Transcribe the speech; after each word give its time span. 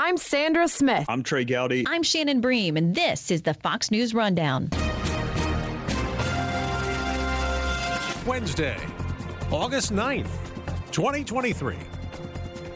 I'm 0.00 0.16
Sandra 0.16 0.68
Smith. 0.68 1.06
I'm 1.08 1.24
Trey 1.24 1.44
Gowdy. 1.44 1.84
I'm 1.84 2.04
Shannon 2.04 2.40
Bream, 2.40 2.76
and 2.76 2.94
this 2.94 3.32
is 3.32 3.42
the 3.42 3.52
Fox 3.52 3.90
News 3.90 4.14
Rundown. 4.14 4.68
Wednesday, 8.24 8.76
August 9.50 9.92
9th, 9.92 10.30
2023. 10.92 11.74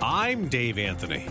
I'm 0.02 0.48
Dave 0.48 0.78
Anthony. 0.78 1.24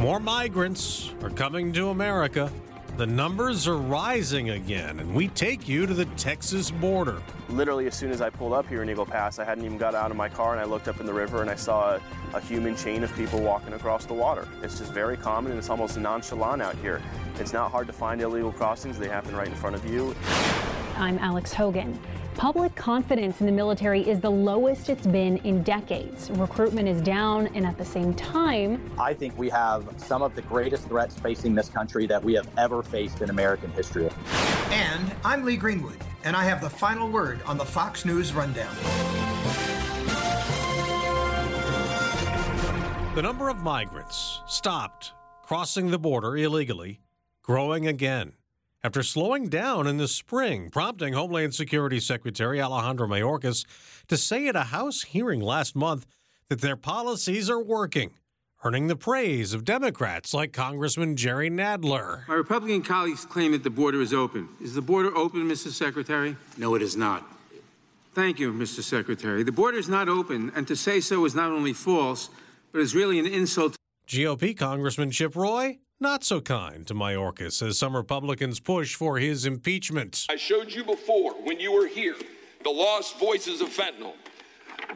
More 0.00 0.18
migrants 0.18 1.14
are 1.22 1.30
coming 1.30 1.72
to 1.74 1.90
America. 1.90 2.50
The 2.96 3.06
numbers 3.06 3.68
are 3.68 3.76
rising 3.76 4.48
again, 4.50 5.00
and 5.00 5.14
we 5.14 5.28
take 5.28 5.68
you 5.68 5.84
to 5.84 5.92
the 5.92 6.06
Texas 6.16 6.70
border. 6.70 7.20
Literally, 7.50 7.86
as 7.86 7.94
soon 7.94 8.10
as 8.10 8.22
I 8.22 8.30
pulled 8.30 8.54
up 8.54 8.66
here 8.66 8.82
in 8.82 8.88
Eagle 8.88 9.04
Pass, 9.04 9.38
I 9.38 9.44
hadn't 9.44 9.66
even 9.66 9.76
got 9.76 9.94
out 9.94 10.10
of 10.10 10.16
my 10.16 10.30
car 10.30 10.52
and 10.52 10.60
I 10.62 10.64
looked 10.64 10.88
up 10.88 10.98
in 10.98 11.04
the 11.04 11.12
river 11.12 11.42
and 11.42 11.50
I 11.50 11.56
saw 11.56 11.96
a, 11.96 12.00
a 12.32 12.40
human 12.40 12.74
chain 12.74 13.04
of 13.04 13.14
people 13.14 13.42
walking 13.42 13.74
across 13.74 14.06
the 14.06 14.14
water. 14.14 14.48
It's 14.62 14.78
just 14.78 14.92
very 14.92 15.18
common 15.18 15.52
and 15.52 15.58
it's 15.58 15.68
almost 15.68 15.98
nonchalant 15.98 16.62
out 16.62 16.74
here. 16.76 17.02
It's 17.38 17.52
not 17.52 17.70
hard 17.70 17.86
to 17.88 17.92
find 17.92 18.22
illegal 18.22 18.50
crossings, 18.50 18.98
they 18.98 19.08
happen 19.08 19.36
right 19.36 19.48
in 19.48 19.54
front 19.54 19.76
of 19.76 19.84
you. 19.84 20.16
I'm 20.96 21.18
Alex 21.18 21.52
Hogan. 21.52 22.00
Public 22.36 22.74
confidence 22.76 23.40
in 23.40 23.46
the 23.46 23.52
military 23.52 24.06
is 24.06 24.20
the 24.20 24.30
lowest 24.30 24.90
it's 24.90 25.06
been 25.06 25.38
in 25.38 25.62
decades. 25.62 26.30
Recruitment 26.32 26.86
is 26.86 27.00
down, 27.00 27.46
and 27.54 27.64
at 27.64 27.78
the 27.78 27.84
same 27.84 28.12
time, 28.12 28.90
I 28.98 29.14
think 29.14 29.38
we 29.38 29.48
have 29.48 29.88
some 29.96 30.20
of 30.20 30.34
the 30.34 30.42
greatest 30.42 30.86
threats 30.86 31.18
facing 31.18 31.54
this 31.54 31.70
country 31.70 32.06
that 32.08 32.22
we 32.22 32.34
have 32.34 32.46
ever 32.58 32.82
faced 32.82 33.22
in 33.22 33.30
American 33.30 33.70
history. 33.72 34.10
And 34.68 35.14
I'm 35.24 35.46
Lee 35.46 35.56
Greenwood, 35.56 35.96
and 36.24 36.36
I 36.36 36.44
have 36.44 36.60
the 36.60 36.68
final 36.68 37.08
word 37.08 37.40
on 37.46 37.56
the 37.56 37.64
Fox 37.64 38.04
News 38.04 38.34
Rundown. 38.34 38.76
The 43.14 43.22
number 43.22 43.48
of 43.48 43.62
migrants 43.62 44.42
stopped 44.46 45.14
crossing 45.42 45.90
the 45.90 45.98
border 45.98 46.36
illegally 46.36 47.00
growing 47.40 47.86
again 47.86 48.34
after 48.86 49.02
slowing 49.02 49.48
down 49.48 49.86
in 49.86 49.96
the 49.96 50.06
spring, 50.06 50.70
prompting 50.70 51.12
Homeland 51.12 51.54
Security 51.54 51.98
Secretary 51.98 52.60
Alejandro 52.60 53.08
Mayorkas 53.08 53.66
to 54.06 54.16
say 54.16 54.46
at 54.46 54.54
a 54.54 54.60
House 54.64 55.02
hearing 55.02 55.40
last 55.40 55.74
month 55.74 56.06
that 56.48 56.60
their 56.60 56.76
policies 56.76 57.50
are 57.50 57.60
working, 57.60 58.12
earning 58.64 58.86
the 58.86 58.94
praise 58.94 59.52
of 59.52 59.64
Democrats 59.64 60.32
like 60.32 60.52
Congressman 60.52 61.16
Jerry 61.16 61.50
Nadler. 61.50 62.28
My 62.28 62.34
Republican 62.34 62.82
colleagues 62.82 63.24
claim 63.24 63.52
that 63.52 63.64
the 63.64 63.70
border 63.70 64.00
is 64.00 64.14
open. 64.14 64.48
Is 64.62 64.74
the 64.74 64.82
border 64.82 65.16
open, 65.16 65.48
Mr. 65.48 65.68
Secretary? 65.68 66.36
No, 66.56 66.76
it 66.76 66.82
is 66.82 66.96
not. 66.96 67.24
Thank 68.14 68.38
you, 68.38 68.52
Mr. 68.52 68.82
Secretary. 68.82 69.42
The 69.42 69.52
border 69.52 69.78
is 69.78 69.88
not 69.88 70.08
open, 70.08 70.52
and 70.54 70.66
to 70.68 70.76
say 70.76 71.00
so 71.00 71.24
is 71.24 71.34
not 71.34 71.50
only 71.50 71.72
false, 71.72 72.30
but 72.70 72.80
is 72.80 72.94
really 72.94 73.18
an 73.18 73.26
insult. 73.26 73.74
GOP 74.06 74.56
Congressman 74.56 75.10
Chip 75.10 75.34
Roy 75.34 75.78
not 76.00 76.24
so 76.24 76.40
kind 76.40 76.86
to 76.86 76.94
Mayorkas 76.94 77.66
as 77.66 77.78
some 77.78 77.96
Republicans 77.96 78.60
push 78.60 78.94
for 78.94 79.18
his 79.18 79.46
impeachment. 79.46 80.26
I 80.28 80.36
showed 80.36 80.72
you 80.72 80.84
before 80.84 81.32
when 81.42 81.58
you 81.60 81.72
were 81.72 81.86
here 81.86 82.16
the 82.64 82.70
lost 82.70 83.18
voices 83.18 83.60
of 83.60 83.68
fentanyl, 83.68 84.14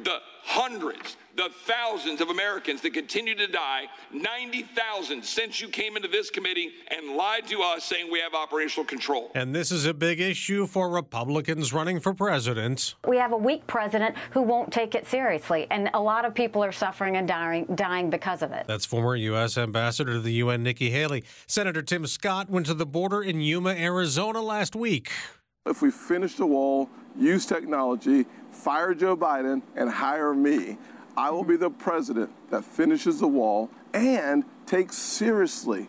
the 0.02 0.18
hundreds, 0.50 1.16
the 1.36 1.48
thousands 1.62 2.20
of 2.20 2.28
Americans 2.28 2.80
that 2.82 2.92
continue 2.92 3.36
to 3.36 3.46
die, 3.46 3.84
90,000 4.12 5.24
since 5.24 5.60
you 5.60 5.68
came 5.68 5.94
into 5.94 6.08
this 6.08 6.28
committee 6.28 6.72
and 6.88 7.16
lied 7.16 7.46
to 7.46 7.62
us 7.62 7.84
saying 7.84 8.10
we 8.10 8.18
have 8.18 8.34
operational 8.34 8.84
control. 8.84 9.30
And 9.36 9.54
this 9.54 9.70
is 9.70 9.86
a 9.86 9.94
big 9.94 10.20
issue 10.20 10.66
for 10.66 10.90
Republicans 10.90 11.72
running 11.72 12.00
for 12.00 12.14
president. 12.14 12.96
We 13.06 13.16
have 13.18 13.30
a 13.30 13.36
weak 13.36 13.64
president 13.68 14.16
who 14.32 14.42
won't 14.42 14.72
take 14.72 14.96
it 14.96 15.06
seriously, 15.06 15.68
and 15.70 15.88
a 15.94 16.00
lot 16.00 16.24
of 16.24 16.34
people 16.34 16.64
are 16.64 16.72
suffering 16.72 17.16
and 17.16 17.28
dying, 17.28 17.66
dying 17.76 18.10
because 18.10 18.42
of 18.42 18.50
it. 18.50 18.66
That's 18.66 18.84
former 18.84 19.14
U.S. 19.14 19.56
Ambassador 19.56 20.14
to 20.14 20.20
the 20.20 20.32
UN, 20.32 20.64
Nikki 20.64 20.90
Haley. 20.90 21.22
Senator 21.46 21.80
Tim 21.80 22.08
Scott 22.08 22.50
went 22.50 22.66
to 22.66 22.74
the 22.74 22.86
border 22.86 23.22
in 23.22 23.40
Yuma, 23.40 23.70
Arizona 23.70 24.42
last 24.42 24.74
week. 24.74 25.12
If 25.66 25.82
we 25.82 25.90
finish 25.90 26.36
the 26.36 26.46
wall, 26.46 26.88
use 27.14 27.44
technology, 27.44 28.24
fire 28.50 28.94
Joe 28.94 29.14
Biden, 29.14 29.60
and 29.76 29.90
hire 29.90 30.32
me, 30.32 30.78
I 31.18 31.30
will 31.30 31.44
be 31.44 31.56
the 31.56 31.68
president 31.68 32.30
that 32.50 32.64
finishes 32.64 33.20
the 33.20 33.28
wall 33.28 33.68
and 33.92 34.44
takes 34.64 34.96
seriously 34.96 35.88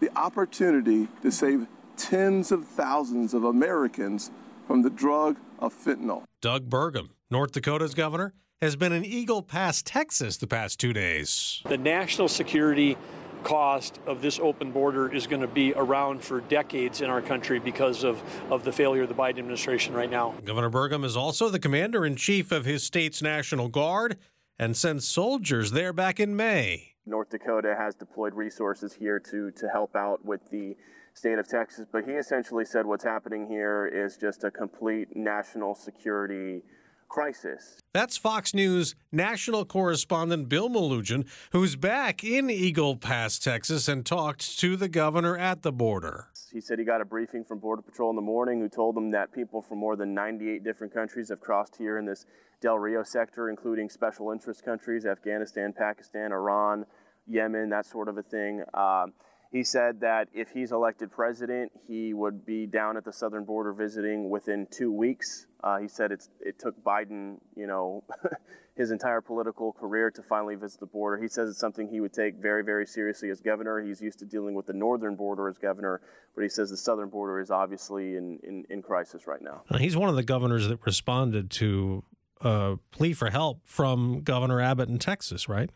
the 0.00 0.10
opportunity 0.18 1.06
to 1.22 1.30
save 1.30 1.68
tens 1.96 2.50
of 2.50 2.66
thousands 2.66 3.34
of 3.34 3.44
Americans 3.44 4.32
from 4.66 4.82
the 4.82 4.90
drug 4.90 5.38
of 5.60 5.72
fentanyl. 5.72 6.24
Doug 6.40 6.68
Burgum, 6.68 7.10
North 7.30 7.52
Dakota's 7.52 7.94
governor, 7.94 8.34
has 8.60 8.74
been 8.74 8.92
in 8.92 9.04
Eagle 9.04 9.42
Pass, 9.42 9.80
Texas 9.80 10.38
the 10.38 10.48
past 10.48 10.80
two 10.80 10.92
days. 10.92 11.62
The 11.68 11.78
national 11.78 12.26
security 12.26 12.96
cost 13.44 14.00
of 14.06 14.22
this 14.22 14.40
open 14.40 14.72
border 14.72 15.12
is 15.12 15.26
going 15.26 15.42
to 15.42 15.46
be 15.46 15.72
around 15.74 16.22
for 16.22 16.40
decades 16.40 17.02
in 17.02 17.10
our 17.10 17.22
country 17.22 17.60
because 17.60 18.02
of, 18.02 18.20
of 18.50 18.64
the 18.64 18.72
failure 18.72 19.02
of 19.02 19.08
the 19.08 19.14
Biden 19.14 19.38
administration 19.38 19.94
right 19.94 20.10
now. 20.10 20.34
Governor 20.44 20.70
Burgum 20.70 21.04
is 21.04 21.16
also 21.16 21.48
the 21.48 21.58
commander 21.58 22.04
in 22.04 22.16
chief 22.16 22.50
of 22.50 22.64
his 22.64 22.82
state's 22.82 23.22
National 23.22 23.68
Guard 23.68 24.16
and 24.58 24.76
sent 24.76 25.02
soldiers 25.02 25.70
there 25.70 25.92
back 25.92 26.18
in 26.18 26.34
May. 26.34 26.94
North 27.06 27.30
Dakota 27.30 27.76
has 27.78 27.94
deployed 27.94 28.34
resources 28.34 28.94
here 28.94 29.20
to, 29.20 29.50
to 29.50 29.68
help 29.68 29.94
out 29.94 30.24
with 30.24 30.40
the 30.50 30.74
state 31.12 31.38
of 31.38 31.46
Texas, 31.46 31.86
but 31.90 32.04
he 32.04 32.12
essentially 32.12 32.64
said 32.64 32.86
what's 32.86 33.04
happening 33.04 33.46
here 33.46 33.86
is 33.86 34.16
just 34.16 34.42
a 34.42 34.50
complete 34.50 35.14
national 35.14 35.74
security 35.74 36.62
crisis. 37.08 37.80
That's 37.92 38.16
Fox 38.16 38.54
News 38.54 38.94
national 39.12 39.64
correspondent 39.64 40.48
Bill 40.48 40.68
Melugin, 40.68 41.26
who's 41.52 41.76
back 41.76 42.24
in 42.24 42.50
Eagle 42.50 42.96
Pass, 42.96 43.38
Texas, 43.38 43.88
and 43.88 44.04
talked 44.04 44.58
to 44.58 44.76
the 44.76 44.88
governor 44.88 45.36
at 45.36 45.62
the 45.62 45.72
border. 45.72 46.28
He 46.52 46.60
said 46.60 46.78
he 46.78 46.84
got 46.84 47.00
a 47.00 47.04
briefing 47.04 47.44
from 47.44 47.58
Border 47.58 47.82
Patrol 47.82 48.10
in 48.10 48.16
the 48.16 48.22
morning 48.22 48.60
who 48.60 48.68
told 48.68 48.96
him 48.96 49.10
that 49.10 49.32
people 49.32 49.60
from 49.60 49.78
more 49.78 49.96
than 49.96 50.14
98 50.14 50.62
different 50.62 50.94
countries 50.94 51.28
have 51.30 51.40
crossed 51.40 51.76
here 51.76 51.98
in 51.98 52.06
this 52.06 52.26
Del 52.60 52.78
Rio 52.78 53.02
sector, 53.02 53.50
including 53.50 53.88
special 53.88 54.30
interest 54.30 54.64
countries 54.64 55.04
Afghanistan, 55.04 55.72
Pakistan, 55.72 56.32
Iran, 56.32 56.86
Yemen, 57.26 57.70
that 57.70 57.86
sort 57.86 58.08
of 58.08 58.18
a 58.18 58.22
thing. 58.22 58.62
Um, 58.72 59.12
he 59.54 59.62
said 59.62 60.00
that 60.00 60.26
if 60.34 60.50
he's 60.50 60.72
elected 60.72 61.12
president, 61.12 61.70
he 61.86 62.12
would 62.12 62.44
be 62.44 62.66
down 62.66 62.96
at 62.96 63.04
the 63.04 63.12
southern 63.12 63.44
border 63.44 63.72
visiting 63.72 64.28
within 64.28 64.66
two 64.68 64.90
weeks. 64.90 65.46
Uh, 65.62 65.78
he 65.78 65.86
said 65.86 66.10
it 66.10 66.58
took 66.58 66.74
Biden, 66.82 67.38
you 67.54 67.68
know, 67.68 68.02
his 68.76 68.90
entire 68.90 69.20
political 69.20 69.72
career 69.72 70.10
to 70.10 70.24
finally 70.24 70.56
visit 70.56 70.80
the 70.80 70.86
border. 70.86 71.22
He 71.22 71.28
says 71.28 71.48
it's 71.48 71.60
something 71.60 71.86
he 71.86 72.00
would 72.00 72.12
take 72.12 72.34
very, 72.34 72.64
very 72.64 72.84
seriously 72.84 73.30
as 73.30 73.40
governor. 73.40 73.80
He's 73.80 74.02
used 74.02 74.18
to 74.18 74.24
dealing 74.24 74.56
with 74.56 74.66
the 74.66 74.72
northern 74.72 75.14
border 75.14 75.48
as 75.48 75.56
governor, 75.56 76.00
but 76.34 76.42
he 76.42 76.48
says 76.48 76.70
the 76.70 76.76
southern 76.76 77.08
border 77.08 77.38
is 77.38 77.52
obviously 77.52 78.16
in, 78.16 78.40
in, 78.42 78.64
in 78.68 78.82
crisis 78.82 79.28
right 79.28 79.40
now. 79.40 79.62
He's 79.78 79.96
one 79.96 80.08
of 80.08 80.16
the 80.16 80.24
governors 80.24 80.66
that 80.66 80.84
responded 80.84 81.52
to 81.52 82.02
a 82.40 82.76
plea 82.90 83.12
for 83.12 83.30
help 83.30 83.60
from 83.64 84.22
Governor 84.22 84.60
Abbott 84.60 84.88
in 84.88 84.98
Texas, 84.98 85.48
right? 85.48 85.70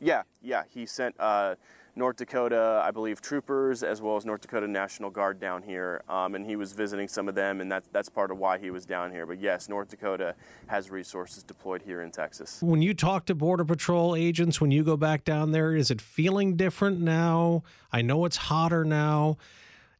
Yeah, 0.00 0.22
yeah. 0.42 0.62
He 0.72 0.86
sent 0.86 1.18
uh, 1.18 1.54
North 1.98 2.18
Dakota, 2.18 2.82
I 2.84 2.90
believe, 2.90 3.22
troopers 3.22 3.82
as 3.82 4.02
well 4.02 4.16
as 4.18 4.26
North 4.26 4.42
Dakota 4.42 4.68
National 4.68 5.08
Guard 5.08 5.40
down 5.40 5.62
here, 5.62 6.02
um, 6.08 6.34
and 6.34 6.44
he 6.44 6.54
was 6.54 6.72
visiting 6.72 7.08
some 7.08 7.26
of 7.26 7.34
them, 7.34 7.62
and 7.62 7.72
that's 7.72 7.88
that's 7.88 8.10
part 8.10 8.30
of 8.30 8.38
why 8.38 8.58
he 8.58 8.70
was 8.70 8.84
down 8.84 9.10
here. 9.10 9.24
But 9.24 9.38
yes, 9.38 9.68
North 9.68 9.88
Dakota 9.88 10.34
has 10.66 10.90
resources 10.90 11.42
deployed 11.42 11.82
here 11.82 12.02
in 12.02 12.10
Texas. 12.10 12.58
When 12.60 12.82
you 12.82 12.92
talk 12.92 13.24
to 13.26 13.34
Border 13.34 13.64
Patrol 13.64 14.14
agents, 14.14 14.60
when 14.60 14.70
you 14.70 14.84
go 14.84 14.98
back 14.98 15.24
down 15.24 15.52
there, 15.52 15.74
is 15.74 15.90
it 15.90 16.02
feeling 16.02 16.56
different 16.56 17.00
now? 17.00 17.62
I 17.90 18.02
know 18.02 18.26
it's 18.26 18.36
hotter 18.36 18.84
now. 18.84 19.38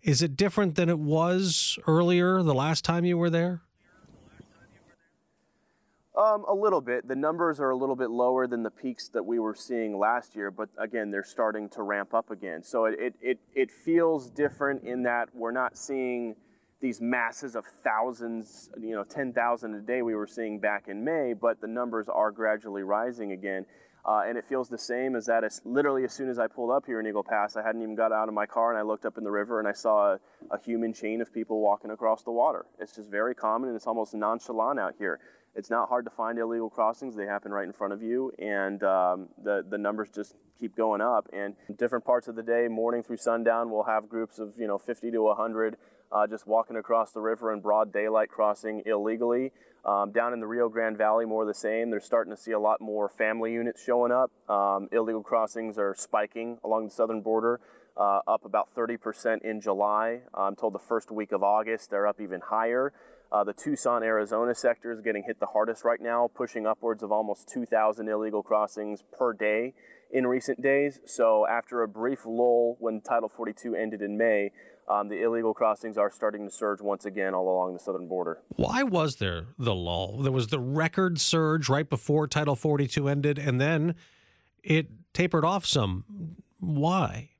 Is 0.02 0.22
it 0.22 0.36
different 0.36 0.76
than 0.76 0.88
it 0.88 0.98
was 0.98 1.78
earlier, 1.88 2.42
the 2.42 2.54
last 2.54 2.84
time 2.84 3.04
you 3.04 3.16
were 3.16 3.30
there? 3.30 3.62
Um, 6.16 6.46
a 6.48 6.54
little 6.54 6.80
bit. 6.80 7.06
The 7.06 7.14
numbers 7.14 7.60
are 7.60 7.68
a 7.68 7.76
little 7.76 7.94
bit 7.94 8.10
lower 8.10 8.46
than 8.46 8.62
the 8.62 8.70
peaks 8.70 9.08
that 9.08 9.26
we 9.26 9.38
were 9.38 9.54
seeing 9.54 9.98
last 9.98 10.34
year, 10.34 10.50
but 10.50 10.70
again, 10.78 11.10
they're 11.10 11.22
starting 11.22 11.68
to 11.70 11.82
ramp 11.82 12.14
up 12.14 12.30
again. 12.30 12.62
So 12.62 12.86
it, 12.86 13.14
it, 13.20 13.38
it 13.54 13.70
feels 13.70 14.30
different 14.30 14.84
in 14.84 15.02
that 15.02 15.28
we're 15.34 15.52
not 15.52 15.76
seeing 15.76 16.36
these 16.80 17.02
masses 17.02 17.54
of 17.54 17.66
thousands, 17.84 18.70
you 18.80 18.94
know, 18.94 19.04
10,000 19.04 19.74
a 19.74 19.80
day 19.80 20.00
we 20.00 20.14
were 20.14 20.26
seeing 20.26 20.58
back 20.58 20.88
in 20.88 21.04
May, 21.04 21.34
but 21.34 21.60
the 21.60 21.66
numbers 21.66 22.08
are 22.08 22.30
gradually 22.30 22.82
rising 22.82 23.32
again. 23.32 23.66
Uh, 24.06 24.22
and 24.26 24.38
it 24.38 24.44
feels 24.44 24.68
the 24.68 24.78
same 24.78 25.16
as 25.16 25.26
that. 25.26 25.42
As 25.42 25.60
literally, 25.64 26.04
as 26.04 26.12
soon 26.12 26.30
as 26.30 26.38
I 26.38 26.46
pulled 26.46 26.70
up 26.70 26.86
here 26.86 27.00
in 27.00 27.06
Eagle 27.06 27.24
Pass, 27.24 27.56
I 27.56 27.62
hadn't 27.62 27.82
even 27.82 27.96
got 27.96 28.12
out 28.12 28.28
of 28.28 28.34
my 28.34 28.46
car 28.46 28.70
and 28.70 28.78
I 28.78 28.82
looked 28.82 29.04
up 29.04 29.18
in 29.18 29.24
the 29.24 29.32
river 29.32 29.58
and 29.58 29.66
I 29.66 29.72
saw 29.72 30.12
a, 30.12 30.20
a 30.52 30.60
human 30.60 30.94
chain 30.94 31.20
of 31.20 31.34
people 31.34 31.60
walking 31.60 31.90
across 31.90 32.22
the 32.22 32.30
water. 32.30 32.66
It's 32.78 32.94
just 32.94 33.10
very 33.10 33.34
common 33.34 33.68
and 33.68 33.76
it's 33.76 33.86
almost 33.86 34.14
nonchalant 34.14 34.78
out 34.78 34.94
here. 34.96 35.18
It's 35.56 35.70
not 35.70 35.88
hard 35.88 36.04
to 36.04 36.10
find 36.10 36.38
illegal 36.38 36.68
crossings. 36.68 37.16
They 37.16 37.24
happen 37.24 37.50
right 37.50 37.66
in 37.66 37.72
front 37.72 37.94
of 37.94 38.02
you, 38.02 38.30
and 38.38 38.82
um, 38.82 39.28
the, 39.42 39.64
the 39.68 39.78
numbers 39.78 40.10
just 40.14 40.34
keep 40.60 40.76
going 40.76 41.00
up. 41.00 41.28
And 41.32 41.54
different 41.78 42.04
parts 42.04 42.28
of 42.28 42.36
the 42.36 42.42
day, 42.42 42.68
morning 42.68 43.02
through 43.02 43.16
sundown, 43.16 43.70
we'll 43.70 43.84
have 43.84 44.08
groups 44.08 44.38
of 44.38 44.52
you 44.58 44.66
know 44.66 44.76
50 44.76 45.10
to 45.10 45.22
100 45.22 45.76
uh, 46.12 46.26
just 46.26 46.46
walking 46.46 46.76
across 46.76 47.12
the 47.12 47.20
river 47.20 47.52
in 47.52 47.60
broad 47.60 47.92
daylight 47.92 48.28
crossing 48.28 48.82
illegally. 48.86 49.52
Um, 49.84 50.10
down 50.10 50.32
in 50.32 50.40
the 50.40 50.46
Rio 50.46 50.68
Grande 50.68 50.98
Valley, 50.98 51.26
more 51.26 51.42
of 51.42 51.48
the 51.48 51.54
same. 51.54 51.90
They're 51.90 52.00
starting 52.00 52.34
to 52.34 52.40
see 52.40 52.50
a 52.50 52.58
lot 52.58 52.80
more 52.80 53.08
family 53.08 53.52
units 53.52 53.82
showing 53.82 54.10
up. 54.10 54.32
Um, 54.50 54.88
illegal 54.90 55.22
crossings 55.22 55.78
are 55.78 55.94
spiking 55.94 56.58
along 56.64 56.86
the 56.86 56.90
southern 56.90 57.20
border, 57.20 57.60
uh, 57.96 58.20
up 58.26 58.44
about 58.44 58.74
30% 58.74 59.42
in 59.42 59.60
July. 59.60 60.22
I'm 60.34 60.56
told 60.56 60.74
the 60.74 60.80
first 60.80 61.12
week 61.12 61.30
of 61.30 61.44
August 61.44 61.90
they're 61.90 62.06
up 62.06 62.20
even 62.20 62.40
higher. 62.40 62.92
Uh, 63.32 63.44
the 63.44 63.52
Tucson, 63.52 64.02
Arizona 64.02 64.54
sector 64.54 64.92
is 64.92 65.00
getting 65.00 65.24
hit 65.24 65.40
the 65.40 65.46
hardest 65.46 65.84
right 65.84 66.00
now, 66.00 66.30
pushing 66.34 66.66
upwards 66.66 67.02
of 67.02 67.10
almost 67.10 67.48
2,000 67.48 68.08
illegal 68.08 68.42
crossings 68.42 69.02
per 69.16 69.32
day 69.32 69.74
in 70.10 70.26
recent 70.26 70.62
days. 70.62 71.00
So, 71.04 71.46
after 71.46 71.82
a 71.82 71.88
brief 71.88 72.24
lull 72.24 72.76
when 72.78 73.00
Title 73.00 73.28
42 73.28 73.74
ended 73.74 74.00
in 74.00 74.16
May, 74.16 74.52
um, 74.88 75.08
the 75.08 75.22
illegal 75.22 75.52
crossings 75.52 75.98
are 75.98 76.10
starting 76.10 76.46
to 76.46 76.54
surge 76.54 76.80
once 76.80 77.04
again 77.04 77.34
all 77.34 77.48
along 77.48 77.72
the 77.74 77.80
southern 77.80 78.06
border. 78.06 78.38
Why 78.50 78.84
was 78.84 79.16
there 79.16 79.46
the 79.58 79.74
lull? 79.74 80.18
There 80.18 80.32
was 80.32 80.48
the 80.48 80.60
record 80.60 81.20
surge 81.20 81.68
right 81.68 81.88
before 81.88 82.28
Title 82.28 82.54
42 82.54 83.08
ended, 83.08 83.38
and 83.38 83.60
then 83.60 83.96
it 84.62 84.88
tapered 85.12 85.44
off 85.44 85.66
some. 85.66 86.04
Why? 86.60 87.30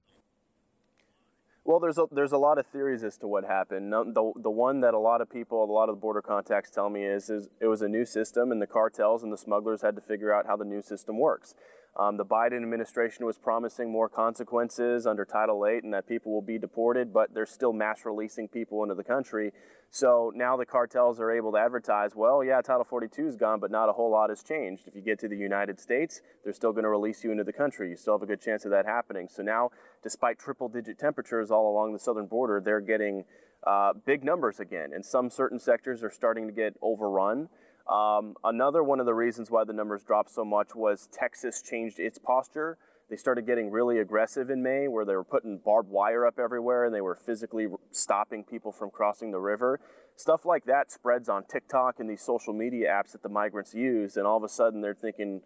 Well, 1.67 1.81
there's 1.81 1.99
a, 1.99 2.07
there's 2.13 2.31
a 2.31 2.39
lot 2.39 2.59
of 2.59 2.67
theories 2.67 3.03
as 3.03 3.17
to 3.19 3.27
what 3.27 3.45
happened. 3.45 3.93
The, 3.93 4.33
the 4.37 4.51
one 4.51 4.83
that 4.83 4.95
a 4.95 5.01
lot 5.01 5.21
of 5.21 5.29
people, 5.29 5.65
a 5.65 5.67
lot 5.67 5.89
of 5.89 5.97
the 5.97 6.01
border 6.01 6.23
contacts 6.23 6.71
tell 6.71 6.89
me 6.89 7.03
is, 7.03 7.29
is 7.29 7.49
it 7.61 7.67
was 7.67 7.83
a 7.83 7.89
new 7.89 8.05
system, 8.05 8.53
and 8.53 8.63
the 8.63 8.69
cartels 8.69 9.25
and 9.25 9.33
the 9.33 9.37
smugglers 9.37 9.83
had 9.83 9.97
to 9.97 10.01
figure 10.01 10.33
out 10.33 10.47
how 10.47 10.55
the 10.55 10.65
new 10.65 10.81
system 10.81 11.19
works. 11.19 11.57
Um, 11.99 12.19
the 12.19 12.27
Biden 12.27 12.63
administration 12.63 13.25
was 13.25 13.39
promising 13.39 13.91
more 13.91 14.09
consequences 14.09 15.07
under 15.07 15.25
Title 15.25 15.65
VIII 15.65 15.79
and 15.79 15.95
that 15.95 16.07
people 16.07 16.31
will 16.31 16.43
be 16.43 16.59
deported, 16.59 17.13
but 17.13 17.33
they're 17.33 17.47
still 17.47 17.73
mass 17.73 18.05
releasing 18.05 18.49
people 18.49 18.83
into 18.83 18.95
the 18.95 19.05
country. 19.05 19.53
So 19.91 20.31
now 20.35 20.59
the 20.59 20.67
cartels 20.67 21.21
are 21.21 21.31
able 21.31 21.53
to 21.53 21.59
advertise, 21.59 22.15
well, 22.15 22.45
yeah, 22.45 22.61
Title 22.61 22.85
42 22.85 23.29
is 23.29 23.37
gone, 23.37 23.61
but 23.61 23.71
not 23.71 23.89
a 23.89 23.93
whole 23.93 24.11
lot 24.11 24.29
has 24.29 24.43
changed. 24.43 24.87
If 24.87 24.95
you 24.95 25.01
get 25.01 25.19
to 25.21 25.29
the 25.29 25.37
United 25.37 25.81
States, 25.81 26.21
they're 26.45 26.53
still 26.53 26.73
going 26.73 26.85
to 26.85 26.91
release 26.91 27.25
you 27.25 27.31
into 27.31 27.45
the 27.45 27.53
country. 27.53 27.89
You 27.89 27.97
still 27.97 28.15
have 28.15 28.23
a 28.23 28.27
good 28.27 28.43
chance 28.43 28.67
of 28.67 28.73
that 28.73 28.85
happening. 28.85 29.29
So 29.31 29.43
now, 29.43 29.71
despite 30.03 30.39
triple 30.39 30.69
digit 30.69 30.99
temperatures 30.99 31.51
all 31.51 31.71
along 31.71 31.95
the 31.95 31.99
southern 31.99 32.27
border, 32.27 32.61
they're 32.61 32.81
getting 32.81 33.25
uh, 33.67 33.95
big 34.05 34.23
numbers 34.23 34.61
again. 34.61 34.91
And 34.93 35.05
some 35.05 35.31
certain 35.31 35.59
sectors 35.59 36.03
are 36.03 36.11
starting 36.11 36.47
to 36.47 36.53
get 36.53 36.75
overrun. 36.83 37.49
Um, 37.89 38.35
another 38.43 38.83
one 38.83 39.01
of 39.01 39.07
the 39.07 39.15
reasons 39.15 39.51
why 39.51 39.65
the 39.65 39.73
numbers 39.73 40.03
dropped 40.03 40.31
so 40.31 40.45
much 40.45 40.75
was 40.75 41.09
Texas 41.13 41.63
changed 41.63 41.99
its 42.01 42.19
posture. 42.19 42.79
They 43.09 43.17
started 43.17 43.47
getting 43.47 43.71
really 43.71 44.01
aggressive 44.01 44.51
in 44.51 44.63
May, 44.63 44.89
where 44.89 45.05
they 45.05 45.15
were 45.15 45.25
putting 45.25 45.59
barbed 45.59 45.91
wire 45.91 46.27
up 46.27 46.41
everywhere 46.41 46.85
and 46.85 46.93
they 46.93 47.01
were 47.01 47.15
physically 47.15 47.69
stopping 47.93 48.43
people 48.43 48.73
from 48.73 48.91
crossing 48.91 49.31
the 49.31 49.39
river. 49.39 49.79
Stuff 50.17 50.45
like 50.45 50.65
that 50.65 50.91
spreads 50.91 51.29
on 51.29 51.45
TikTok 51.45 52.01
and 52.01 52.11
these 52.11 52.23
social 52.23 52.53
media 52.53 52.89
apps 52.89 53.13
that 53.13 53.23
the 53.23 53.29
migrants 53.29 53.75
use, 53.75 54.17
and 54.17 54.27
all 54.27 54.37
of 54.37 54.43
a 54.43 54.49
sudden 54.49 54.81
they're 54.81 54.95
thinking, 54.95 55.43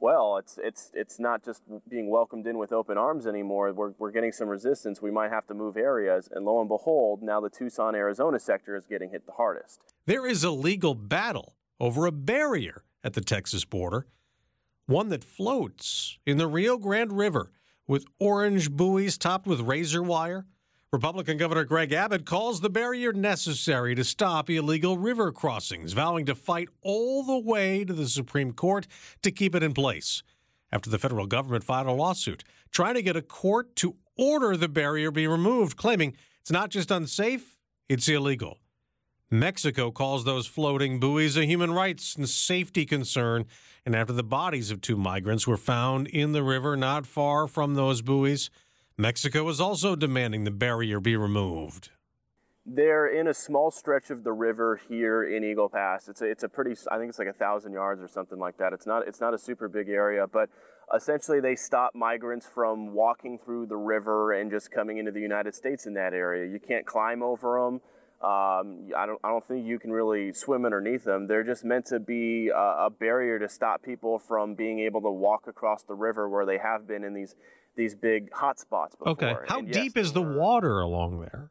well, 0.00 0.38
it's 0.38 0.58
it's 0.62 0.90
it's 0.94 1.18
not 1.18 1.44
just 1.44 1.62
being 1.88 2.10
welcomed 2.10 2.46
in 2.46 2.56
with 2.56 2.72
open 2.72 2.96
arms 2.96 3.26
anymore. 3.26 3.72
We're, 3.72 3.92
we're 3.98 4.10
getting 4.10 4.32
some 4.32 4.48
resistance. 4.48 5.02
We 5.02 5.10
might 5.10 5.30
have 5.30 5.46
to 5.48 5.54
move 5.54 5.76
areas. 5.76 6.28
And 6.32 6.44
lo 6.46 6.60
and 6.60 6.68
behold, 6.68 7.22
now 7.22 7.40
the 7.40 7.50
Tucson, 7.50 7.94
Arizona 7.94 8.38
sector 8.38 8.76
is 8.76 8.86
getting 8.86 9.10
hit 9.10 9.26
the 9.26 9.32
hardest. 9.32 9.80
There 10.06 10.26
is 10.26 10.44
a 10.44 10.50
legal 10.50 10.94
battle 10.94 11.54
over 11.80 12.06
a 12.06 12.12
barrier 12.12 12.84
at 13.02 13.14
the 13.14 13.20
Texas 13.20 13.64
border, 13.64 14.06
one 14.86 15.08
that 15.08 15.24
floats 15.24 16.18
in 16.26 16.36
the 16.36 16.46
Rio 16.46 16.76
Grande 16.78 17.12
River 17.12 17.50
with 17.86 18.06
orange 18.18 18.70
buoys 18.70 19.18
topped 19.18 19.46
with 19.46 19.60
razor 19.60 20.02
wire. 20.02 20.46
Republican 20.92 21.36
Governor 21.36 21.64
Greg 21.64 21.92
Abbott 21.92 22.24
calls 22.24 22.60
the 22.60 22.70
barrier 22.70 23.12
necessary 23.12 23.94
to 23.96 24.04
stop 24.04 24.48
illegal 24.48 24.96
river 24.96 25.32
crossings, 25.32 25.92
vowing 25.92 26.24
to 26.26 26.34
fight 26.34 26.68
all 26.82 27.24
the 27.24 27.38
way 27.38 27.84
to 27.84 27.92
the 27.92 28.08
Supreme 28.08 28.52
Court 28.52 28.86
to 29.22 29.32
keep 29.32 29.54
it 29.54 29.62
in 29.62 29.74
place. 29.74 30.22
After 30.70 30.90
the 30.90 30.98
federal 30.98 31.26
government 31.26 31.64
filed 31.64 31.88
a 31.88 31.92
lawsuit 31.92 32.44
trying 32.70 32.94
to 32.94 33.02
get 33.02 33.16
a 33.16 33.22
court 33.22 33.74
to 33.76 33.96
order 34.16 34.56
the 34.56 34.68
barrier 34.68 35.10
be 35.10 35.26
removed, 35.26 35.76
claiming 35.76 36.16
it's 36.40 36.50
not 36.50 36.70
just 36.70 36.90
unsafe, 36.90 37.58
it's 37.88 38.08
illegal. 38.08 38.58
Mexico 39.30 39.90
calls 39.90 40.24
those 40.24 40.46
floating 40.46 41.00
buoys 41.00 41.36
a 41.36 41.46
human 41.46 41.72
rights 41.72 42.14
and 42.14 42.28
safety 42.28 42.84
concern. 42.84 43.46
And 43.86 43.94
after 43.94 44.12
the 44.12 44.22
bodies 44.22 44.70
of 44.70 44.80
two 44.80 44.96
migrants 44.96 45.46
were 45.46 45.56
found 45.56 46.06
in 46.08 46.32
the 46.32 46.42
river 46.42 46.76
not 46.76 47.06
far 47.06 47.46
from 47.46 47.74
those 47.74 48.02
buoys, 48.02 48.50
Mexico 48.96 49.48
is 49.48 49.60
also 49.60 49.96
demanding 49.96 50.44
the 50.44 50.50
barrier 50.50 51.00
be 51.00 51.16
removed. 51.16 51.90
They're 52.66 53.08
in 53.08 53.26
a 53.26 53.34
small 53.34 53.70
stretch 53.70 54.08
of 54.08 54.24
the 54.24 54.32
river 54.32 54.80
here 54.88 55.24
in 55.24 55.44
Eagle 55.44 55.68
Pass. 55.68 56.08
It's 56.08 56.22
a, 56.22 56.24
it's 56.26 56.44
a 56.44 56.48
pretty, 56.48 56.74
I 56.90 56.96
think 56.96 57.10
it's 57.10 57.18
like 57.18 57.28
a 57.28 57.34
thousand 57.34 57.72
yards 57.72 58.00
or 58.00 58.08
something 58.08 58.38
like 58.38 58.56
that. 58.56 58.72
It's 58.72 58.86
not, 58.86 59.06
it's 59.06 59.20
not 59.20 59.34
a 59.34 59.38
super 59.38 59.68
big 59.68 59.90
area, 59.90 60.26
but 60.26 60.48
essentially 60.94 61.40
they 61.40 61.56
stop 61.56 61.94
migrants 61.94 62.46
from 62.46 62.94
walking 62.94 63.38
through 63.38 63.66
the 63.66 63.76
river 63.76 64.32
and 64.32 64.50
just 64.50 64.70
coming 64.70 64.96
into 64.96 65.10
the 65.10 65.20
United 65.20 65.54
States 65.54 65.84
in 65.84 65.94
that 65.94 66.14
area. 66.14 66.50
You 66.50 66.58
can't 66.58 66.86
climb 66.86 67.22
over 67.22 67.60
them. 67.60 67.82
Um, 68.24 68.88
I 68.96 69.04
don't 69.04 69.20
I 69.22 69.28
don't 69.28 69.46
think 69.46 69.66
you 69.66 69.78
can 69.78 69.92
really 69.92 70.32
swim 70.32 70.64
underneath 70.64 71.04
them. 71.04 71.26
They're 71.26 71.44
just 71.44 71.62
meant 71.62 71.84
to 71.86 72.00
be 72.00 72.48
a, 72.48 72.86
a, 72.86 72.90
barrier 72.90 73.38
to 73.38 73.50
stop 73.50 73.82
people 73.82 74.18
from 74.18 74.54
being 74.54 74.80
able 74.80 75.02
to 75.02 75.10
walk 75.10 75.46
across 75.46 75.82
the 75.82 75.92
river 75.92 76.26
where 76.26 76.46
they 76.46 76.56
have 76.56 76.88
been 76.88 77.04
in 77.04 77.12
these 77.12 77.34
these 77.76 77.94
big 77.94 78.32
hot 78.32 78.58
spots 78.58 78.96
before. 78.96 79.12
Okay, 79.12 79.34
how 79.46 79.60
yes, 79.60 79.74
deep 79.74 79.98
is 79.98 80.14
the 80.14 80.22
water 80.22 80.80
along 80.80 81.20
there? 81.20 81.50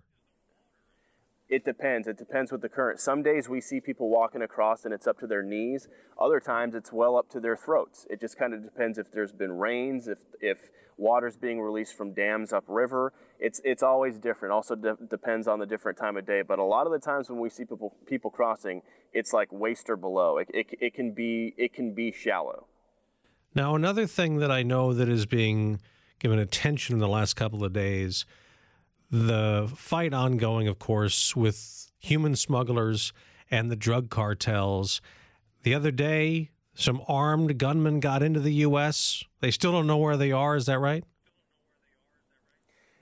It 1.54 1.64
depends. 1.64 2.08
It 2.08 2.18
depends 2.18 2.52
with 2.52 2.62
the 2.62 2.68
current. 2.68 3.00
Some 3.00 3.22
days 3.22 3.48
we 3.48 3.62
see 3.62 3.80
people 3.80 4.10
walking 4.10 4.42
across 4.42 4.86
and 4.86 4.92
it's 4.92 5.06
up 5.06 5.20
to 5.20 5.28
their 5.28 5.44
knees. 5.44 5.88
Other 6.20 6.40
times 6.40 6.74
it's 6.74 6.92
well 6.92 7.16
up 7.16 7.30
to 7.30 7.40
their 7.40 7.56
throats. 7.56 8.08
It 8.10 8.20
just 8.20 8.40
kind 8.40 8.56
of 8.56 8.64
depends 8.64 8.98
if 8.98 9.12
there's 9.12 9.32
been 9.32 9.60
rains, 9.60 10.08
if 10.08 10.18
if 10.42 10.72
water's 10.98 11.38
being 11.38 11.62
released 11.62 11.96
from 11.96 12.12
dams 12.12 12.54
upriver. 12.54 13.14
It's 13.40 13.62
it's 13.64 13.84
always 13.84 14.18
different. 14.18 14.52
Also 14.52 14.74
de- 14.74 14.98
depends 15.08 15.48
on 15.48 15.60
the 15.60 15.68
different 15.68 15.96
time 15.96 16.18
of 16.18 16.26
day. 16.26 16.42
But 16.42 16.58
a 16.58 16.64
lot 16.64 16.88
of 16.88 16.92
the 16.92 16.98
times 16.98 17.30
when 17.30 17.40
we 17.40 17.52
see 17.52 17.66
people 17.66 17.96
people 18.08 18.32
crossing, 18.32 18.82
it's 19.14 19.32
like 19.32 19.50
waist 19.52 19.92
or 19.92 19.96
below. 19.96 20.40
It, 20.40 20.50
it, 20.56 20.68
it 20.82 20.94
can 20.96 21.12
be 21.12 21.54
it 21.56 21.72
can 21.72 21.94
be 21.94 22.12
shallow. 22.12 22.66
Now 23.54 23.76
another 23.76 24.08
thing 24.08 24.38
that 24.38 24.50
I 24.50 24.64
know 24.64 24.92
that 24.92 25.08
is 25.08 25.28
being 25.28 25.80
given 26.18 26.40
attention 26.40 26.94
in 26.94 27.00
the 27.00 27.08
last 27.08 27.36
couple 27.36 27.64
of 27.64 27.74
days 27.74 28.26
the 29.14 29.72
fight 29.76 30.12
ongoing, 30.12 30.68
of 30.68 30.80
course, 30.80 31.36
with 31.36 31.92
human 32.00 32.36
smugglers 32.36 33.14
and 33.52 33.70
the 33.70 33.76
drug 33.76 34.10
cartels. 34.10 35.02
The 35.62 35.76
other 35.76 35.92
day, 35.92 36.50
some 36.74 37.00
armed 37.08 37.60
gunmen 37.60 38.00
got 38.00 38.24
into 38.24 38.40
the 38.40 38.54
U.S. 38.56 39.24
They 39.40 39.52
still 39.52 39.72
don't 39.72 39.86
know 39.86 39.98
where 39.98 40.18
they 40.18 40.32
are. 40.32 40.56
Is 40.56 40.66
that 40.66 40.80
right? 40.80 41.04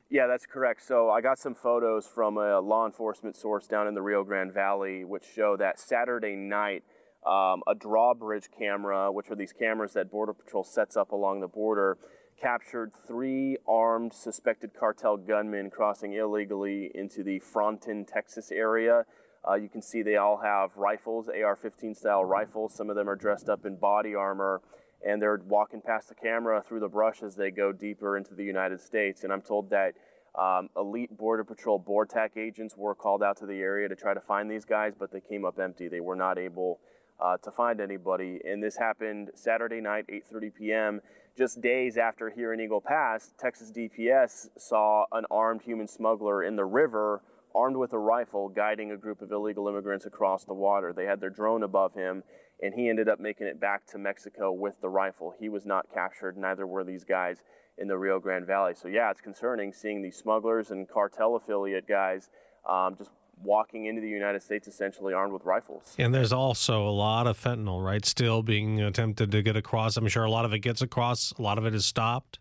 Yeah, 0.09 0.27
that's 0.27 0.45
correct. 0.45 0.85
So 0.85 1.09
I 1.09 1.21
got 1.21 1.39
some 1.39 1.55
photos 1.55 2.05
from 2.05 2.35
a 2.35 2.59
law 2.59 2.85
enforcement 2.85 3.37
source 3.37 3.65
down 3.65 3.87
in 3.87 3.93
the 3.93 4.01
Rio 4.01 4.25
Grande 4.25 4.53
Valley, 4.53 5.05
which 5.05 5.23
show 5.33 5.55
that 5.55 5.79
Saturday 5.79 6.35
night, 6.35 6.83
um, 7.25 7.63
a 7.67 7.73
drawbridge 7.73 8.49
camera, 8.59 9.09
which 9.09 9.31
are 9.31 9.35
these 9.35 9.53
cameras 9.53 9.93
that 9.93 10.11
Border 10.11 10.33
Patrol 10.33 10.65
sets 10.65 10.97
up 10.97 11.13
along 11.13 11.39
the 11.39 11.47
border, 11.47 11.97
captured 12.41 12.91
three 13.07 13.57
armed 13.67 14.11
suspected 14.13 14.71
cartel 14.73 15.15
gunmen 15.15 15.69
crossing 15.69 16.13
illegally 16.13 16.89
into 16.95 17.23
the 17.23 17.39
Fronton, 17.39 18.05
Texas 18.05 18.51
area. 18.51 19.05
Uh, 19.47 19.55
you 19.55 19.69
can 19.69 19.81
see 19.81 20.01
they 20.01 20.15
all 20.15 20.37
have 20.37 20.75
rifles, 20.75 21.29
AR 21.29 21.55
15 21.55 21.93
style 21.93 22.25
rifles. 22.25 22.73
Some 22.73 22.89
of 22.89 22.95
them 22.95 23.07
are 23.09 23.15
dressed 23.15 23.49
up 23.49 23.65
in 23.65 23.75
body 23.75 24.15
armor, 24.15 24.61
and 25.05 25.21
they're 25.21 25.39
walking 25.47 25.81
past 25.81 26.09
the 26.09 26.15
camera 26.15 26.63
through 26.67 26.79
the 26.79 26.87
brush 26.87 27.21
as 27.23 27.35
they 27.35 27.51
go 27.51 27.71
deeper 27.71 28.17
into 28.17 28.33
the 28.33 28.43
United 28.43 28.81
States. 28.81 29.23
And 29.23 29.31
I'm 29.31 29.41
told 29.41 29.69
that 29.69 29.93
um, 30.39 30.69
elite 30.75 31.15
Border 31.15 31.43
Patrol 31.43 31.79
BORTAC 31.79 32.37
agents 32.37 32.75
were 32.77 32.95
called 32.95 33.21
out 33.21 33.37
to 33.37 33.45
the 33.45 33.59
area 33.59 33.89
to 33.89 33.95
try 33.95 34.13
to 34.13 34.21
find 34.21 34.49
these 34.49 34.65
guys, 34.65 34.93
but 34.97 35.11
they 35.11 35.21
came 35.21 35.45
up 35.45 35.59
empty. 35.59 35.87
They 35.87 35.99
were 35.99 36.15
not 36.15 36.37
able 36.37 36.79
uh, 37.19 37.37
to 37.37 37.51
find 37.51 37.79
anybody. 37.79 38.39
And 38.43 38.63
this 38.63 38.77
happened 38.77 39.31
Saturday 39.35 39.81
night, 39.81 40.05
8:30 40.07 40.55
p.m. 40.55 41.01
Just 41.37 41.61
days 41.61 41.97
after 41.97 42.29
here 42.29 42.53
in 42.53 42.59
Eagle 42.59 42.81
Pass, 42.81 43.33
Texas 43.39 43.71
DPS 43.71 44.49
saw 44.57 45.05
an 45.13 45.23
armed 45.31 45.61
human 45.61 45.87
smuggler 45.87 46.43
in 46.43 46.57
the 46.57 46.65
river, 46.65 47.21
armed 47.55 47.77
with 47.77 47.93
a 47.93 47.97
rifle, 47.97 48.49
guiding 48.49 48.91
a 48.91 48.97
group 48.97 49.21
of 49.21 49.31
illegal 49.31 49.69
immigrants 49.69 50.05
across 50.05 50.43
the 50.43 50.53
water. 50.53 50.91
They 50.91 51.05
had 51.05 51.21
their 51.21 51.29
drone 51.29 51.63
above 51.63 51.93
him, 51.93 52.23
and 52.61 52.73
he 52.73 52.89
ended 52.89 53.07
up 53.07 53.21
making 53.21 53.47
it 53.47 53.61
back 53.61 53.87
to 53.87 53.97
Mexico 53.97 54.51
with 54.51 54.81
the 54.81 54.89
rifle. 54.89 55.33
He 55.39 55.47
was 55.47 55.65
not 55.65 55.87
captured, 55.93 56.35
neither 56.35 56.67
were 56.67 56.83
these 56.83 57.05
guys 57.05 57.37
in 57.77 57.87
the 57.87 57.97
Rio 57.97 58.19
Grande 58.19 58.45
Valley. 58.45 58.73
So, 58.75 58.89
yeah, 58.89 59.09
it's 59.09 59.21
concerning 59.21 59.71
seeing 59.71 60.01
these 60.01 60.17
smugglers 60.17 60.69
and 60.69 60.87
cartel 60.87 61.37
affiliate 61.37 61.87
guys 61.87 62.29
um, 62.69 62.95
just 62.97 63.11
walking 63.43 63.85
into 63.85 64.01
the 64.01 64.09
United 64.09 64.41
States 64.43 64.67
essentially 64.67 65.13
armed 65.13 65.33
with 65.33 65.45
rifles. 65.45 65.95
And 65.97 66.13
there's 66.13 66.33
also 66.33 66.87
a 66.87 66.91
lot 66.91 67.27
of 67.27 67.39
fentanyl, 67.41 67.83
right? 67.83 68.05
Still 68.05 68.43
being 68.43 68.81
attempted 68.81 69.31
to 69.31 69.41
get 69.41 69.55
across. 69.55 69.97
I'm 69.97 70.07
sure 70.07 70.23
a 70.23 70.31
lot 70.31 70.45
of 70.45 70.53
it 70.53 70.59
gets 70.59 70.81
across, 70.81 71.31
a 71.37 71.41
lot 71.41 71.57
of 71.57 71.65
it 71.65 71.73
is 71.75 71.85
stopped. 71.85 72.39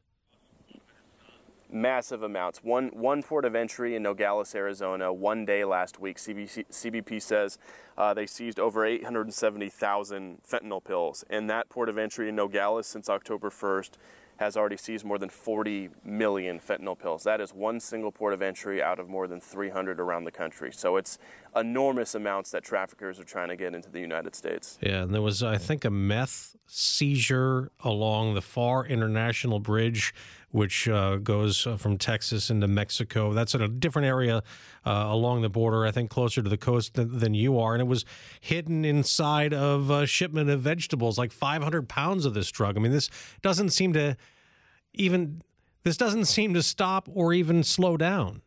massive 1.72 2.22
amounts. 2.22 2.62
One 2.64 2.88
one 2.88 3.22
port 3.22 3.44
of 3.44 3.54
entry 3.54 3.94
in 3.94 4.02
Nogales, 4.02 4.54
Arizona, 4.54 5.12
one 5.12 5.44
day 5.44 5.64
last 5.64 6.00
week. 6.00 6.18
CBC, 6.18 6.66
CBP 6.70 7.22
says 7.22 7.58
uh, 7.96 8.12
they 8.14 8.26
seized 8.26 8.58
over 8.58 8.84
870,000 8.84 10.40
fentanyl 10.42 10.82
pills, 10.82 11.24
and 11.30 11.48
that 11.48 11.68
port 11.68 11.88
of 11.88 11.98
entry 11.98 12.28
in 12.28 12.36
Nogales 12.36 12.86
since 12.86 13.08
October 13.08 13.50
1st 13.50 13.90
has 14.40 14.56
already 14.56 14.78
seized 14.78 15.04
more 15.04 15.18
than 15.18 15.28
40 15.28 15.90
million 16.02 16.58
fentanyl 16.58 16.98
pills. 16.98 17.24
That 17.24 17.42
is 17.42 17.54
one 17.54 17.78
single 17.78 18.10
port 18.10 18.32
of 18.32 18.40
entry 18.40 18.82
out 18.82 18.98
of 18.98 19.06
more 19.06 19.26
than 19.26 19.38
300 19.38 20.00
around 20.00 20.24
the 20.24 20.30
country. 20.32 20.72
So 20.72 20.96
it's 20.96 21.18
enormous 21.56 22.14
amounts 22.14 22.50
that 22.50 22.64
traffickers 22.64 23.18
are 23.18 23.24
trying 23.24 23.48
to 23.48 23.56
get 23.56 23.74
into 23.74 23.90
the 23.90 24.00
United 24.00 24.34
States. 24.34 24.78
Yeah, 24.80 25.02
and 25.02 25.14
there 25.14 25.22
was, 25.22 25.42
I 25.42 25.58
think, 25.58 25.84
a 25.84 25.90
meth 25.90 26.56
seizure 26.66 27.70
along 27.80 28.34
the 28.34 28.40
Pharr 28.40 28.88
International 28.88 29.58
Bridge, 29.58 30.14
which 30.50 30.88
uh, 30.88 31.16
goes 31.16 31.66
uh, 31.66 31.76
from 31.76 31.98
Texas 31.98 32.50
into 32.50 32.68
Mexico. 32.68 33.32
That's 33.32 33.54
in 33.54 33.62
a 33.62 33.68
different 33.68 34.06
area 34.06 34.42
uh, 34.86 35.06
along 35.08 35.42
the 35.42 35.48
border, 35.48 35.86
I 35.86 35.90
think, 35.90 36.10
closer 36.10 36.42
to 36.42 36.48
the 36.48 36.56
coast 36.56 36.94
than, 36.94 37.18
than, 37.18 37.34
you 37.34 37.58
are. 37.58 37.74
And 37.74 37.80
it 37.80 37.86
was 37.86 38.04
hidden 38.40 38.84
inside 38.84 39.52
of 39.52 39.90
a 39.90 40.06
shipment 40.06 40.50
of 40.50 40.60
vegetables, 40.60 41.18
like 41.18 41.32
500 41.32 41.88
pounds 41.88 42.24
of 42.24 42.34
this 42.34 42.50
drug. 42.50 42.76
I 42.76 42.80
mean, 42.80 42.92
this 42.92 43.10
doesn't 43.42 43.70
seem 43.70 43.92
to 43.94 44.16
even. 44.94 45.42
This 45.82 45.96
doesn't 45.96 46.26
seem 46.26 46.52
to 46.52 46.62
stop 46.62 47.08
or 47.10 47.32
even 47.32 47.64
slow 47.64 47.96
down. 47.96 48.42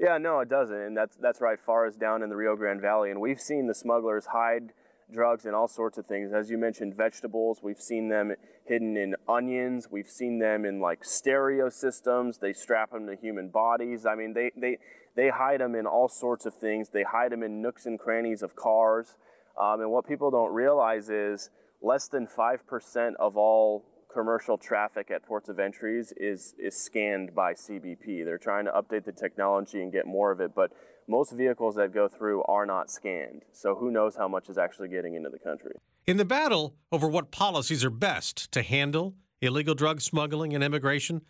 Yeah, 0.00 0.16
no, 0.16 0.40
it 0.40 0.48
doesn't, 0.48 0.80
and 0.80 0.96
that's 0.96 1.14
that's 1.16 1.42
right. 1.42 1.58
Pharr 1.68 1.86
as 1.86 1.94
down 1.94 2.22
in 2.22 2.30
the 2.30 2.36
Rio 2.36 2.56
Grande 2.56 2.80
Valley, 2.80 3.10
and 3.10 3.20
we've 3.20 3.38
seen 3.38 3.66
the 3.66 3.74
smugglers 3.74 4.24
hide 4.32 4.72
drugs 5.12 5.44
and 5.44 5.54
all 5.54 5.68
sorts 5.68 5.98
of 5.98 6.06
things. 6.06 6.32
As 6.32 6.48
you 6.48 6.56
mentioned, 6.56 6.96
vegetables. 6.96 7.60
We've 7.62 7.80
seen 7.80 8.08
them 8.08 8.32
hidden 8.64 8.96
in 8.96 9.14
onions. 9.28 9.88
We've 9.90 10.08
seen 10.08 10.38
them 10.38 10.64
in 10.64 10.80
like 10.80 11.04
stereo 11.04 11.68
systems. 11.68 12.38
They 12.38 12.54
strap 12.54 12.92
them 12.92 13.06
to 13.08 13.16
human 13.16 13.50
bodies. 13.50 14.06
I 14.06 14.14
mean, 14.14 14.32
they 14.32 14.50
they 14.56 14.78
they 15.16 15.28
hide 15.28 15.60
them 15.60 15.74
in 15.74 15.86
all 15.86 16.08
sorts 16.08 16.46
of 16.46 16.54
things. 16.54 16.88
They 16.88 17.02
hide 17.02 17.30
them 17.30 17.42
in 17.42 17.60
nooks 17.60 17.84
and 17.84 17.98
crannies 17.98 18.42
of 18.42 18.56
cars. 18.56 19.16
Um, 19.60 19.82
and 19.82 19.90
what 19.90 20.08
people 20.08 20.30
don't 20.30 20.54
realize 20.54 21.10
is 21.10 21.50
less 21.82 22.08
than 22.08 22.26
five 22.26 22.66
percent 22.66 23.16
of 23.20 23.36
all 23.36 23.84
commercial 24.12 24.58
traffic 24.58 25.10
at 25.10 25.24
ports 25.24 25.48
of 25.48 25.58
entries 25.58 26.12
is 26.16 26.54
is 26.58 26.76
scanned 26.76 27.34
by 27.34 27.54
CBP. 27.54 28.24
They're 28.24 28.38
trying 28.38 28.64
to 28.66 28.72
update 28.72 29.04
the 29.04 29.12
technology 29.12 29.82
and 29.82 29.92
get 29.92 30.06
more 30.06 30.30
of 30.30 30.40
it, 30.40 30.54
but 30.54 30.72
most 31.08 31.32
vehicles 31.32 31.74
that 31.76 31.92
go 31.92 32.08
through 32.08 32.42
are 32.44 32.66
not 32.66 32.90
scanned. 32.90 33.42
So 33.52 33.74
who 33.74 33.90
knows 33.90 34.16
how 34.16 34.28
much 34.28 34.48
is 34.48 34.58
actually 34.58 34.88
getting 34.88 35.14
into 35.14 35.30
the 35.30 35.38
country. 35.38 35.72
In 36.06 36.16
the 36.16 36.24
battle 36.24 36.74
over 36.92 37.08
what 37.08 37.30
policies 37.30 37.84
are 37.84 37.90
best 37.90 38.50
to 38.52 38.62
handle 38.62 39.14
illegal 39.40 39.74
drug 39.74 40.00
smuggling 40.00 40.54
and 40.54 40.62
immigration, 40.62 41.22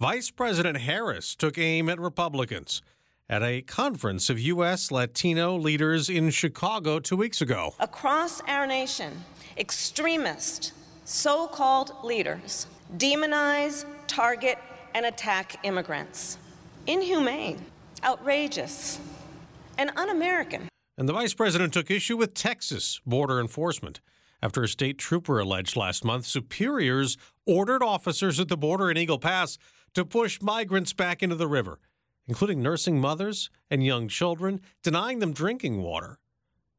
Vice 0.00 0.30
President 0.30 0.78
Harris 0.78 1.34
took 1.34 1.56
aim 1.56 1.88
at 1.88 2.00
Republicans 2.00 2.82
at 3.28 3.42
a 3.42 3.62
conference 3.62 4.28
of 4.28 4.38
U.S. 4.38 4.90
Latino 4.90 5.56
leaders 5.56 6.10
in 6.10 6.30
Chicago 6.30 7.00
two 7.00 7.16
weeks 7.16 7.40
ago. 7.40 7.74
Across 7.80 8.42
our 8.46 8.66
nation, 8.66 9.24
extremists 9.56 10.72
so 11.04 11.46
called 11.46 11.92
leaders 12.02 12.66
demonize, 12.96 13.84
target, 14.06 14.58
and 14.94 15.06
attack 15.06 15.56
immigrants. 15.64 16.38
Inhumane, 16.86 17.64
outrageous, 18.04 19.00
and 19.78 19.90
un 19.96 20.10
American. 20.10 20.68
And 20.96 21.08
the 21.08 21.12
vice 21.12 21.34
president 21.34 21.72
took 21.72 21.90
issue 21.90 22.16
with 22.16 22.34
Texas 22.34 23.00
border 23.04 23.40
enforcement 23.40 24.00
after 24.42 24.62
a 24.62 24.68
state 24.68 24.98
trooper 24.98 25.40
alleged 25.40 25.76
last 25.76 26.04
month 26.04 26.26
superiors 26.26 27.16
ordered 27.46 27.82
officers 27.82 28.38
at 28.38 28.48
the 28.48 28.56
border 28.56 28.90
in 28.90 28.96
Eagle 28.96 29.18
Pass 29.18 29.58
to 29.94 30.04
push 30.04 30.40
migrants 30.40 30.92
back 30.92 31.22
into 31.22 31.34
the 31.34 31.48
river, 31.48 31.80
including 32.28 32.62
nursing 32.62 33.00
mothers 33.00 33.50
and 33.70 33.84
young 33.84 34.06
children, 34.06 34.60
denying 34.82 35.18
them 35.18 35.32
drinking 35.32 35.82
water. 35.82 36.18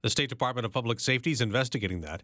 The 0.04 0.10
State 0.10 0.30
Department 0.30 0.66
of 0.66 0.72
Public 0.72 1.00
Safety 1.00 1.32
is 1.32 1.42
investigating 1.42 2.02
that. 2.02 2.24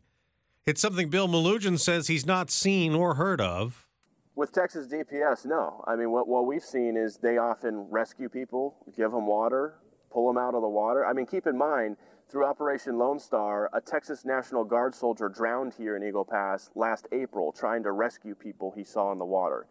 It's 0.67 0.79
something 0.79 1.09
Bill 1.09 1.27
Melugin 1.27 1.79
says 1.79 2.07
he's 2.07 2.25
not 2.25 2.51
seen 2.51 2.93
or 2.93 3.15
heard 3.15 3.41
of. 3.41 3.87
With 4.35 4.51
Texas 4.51 4.87
DPS, 4.87 5.43
no. 5.47 5.83
I 5.87 5.95
mean, 5.95 6.11
what, 6.11 6.27
what 6.27 6.45
we've 6.45 6.63
seen 6.63 6.95
is 6.97 7.17
they 7.17 7.39
often 7.39 7.87
rescue 7.89 8.29
people, 8.29 8.75
give 8.95 9.11
them 9.11 9.25
water, 9.25 9.79
pull 10.11 10.27
them 10.27 10.37
out 10.37 10.53
of 10.53 10.61
the 10.61 10.69
water. 10.69 11.03
I 11.03 11.13
mean, 11.13 11.25
keep 11.25 11.47
in 11.47 11.57
mind, 11.57 11.97
through 12.29 12.45
Operation 12.45 12.99
Lone 12.99 13.17
Star, 13.17 13.71
a 13.73 13.81
Texas 13.81 14.23
National 14.23 14.63
Guard 14.63 14.93
soldier 14.93 15.29
drowned 15.29 15.73
here 15.73 15.97
in 15.97 16.03
Eagle 16.03 16.25
Pass 16.25 16.69
last 16.75 17.07
April 17.11 17.51
trying 17.51 17.81
to 17.81 17.91
rescue 17.91 18.35
people 18.35 18.71
he 18.75 18.83
saw 18.83 19.11
in 19.11 19.17
the 19.17 19.25
water. 19.25 19.65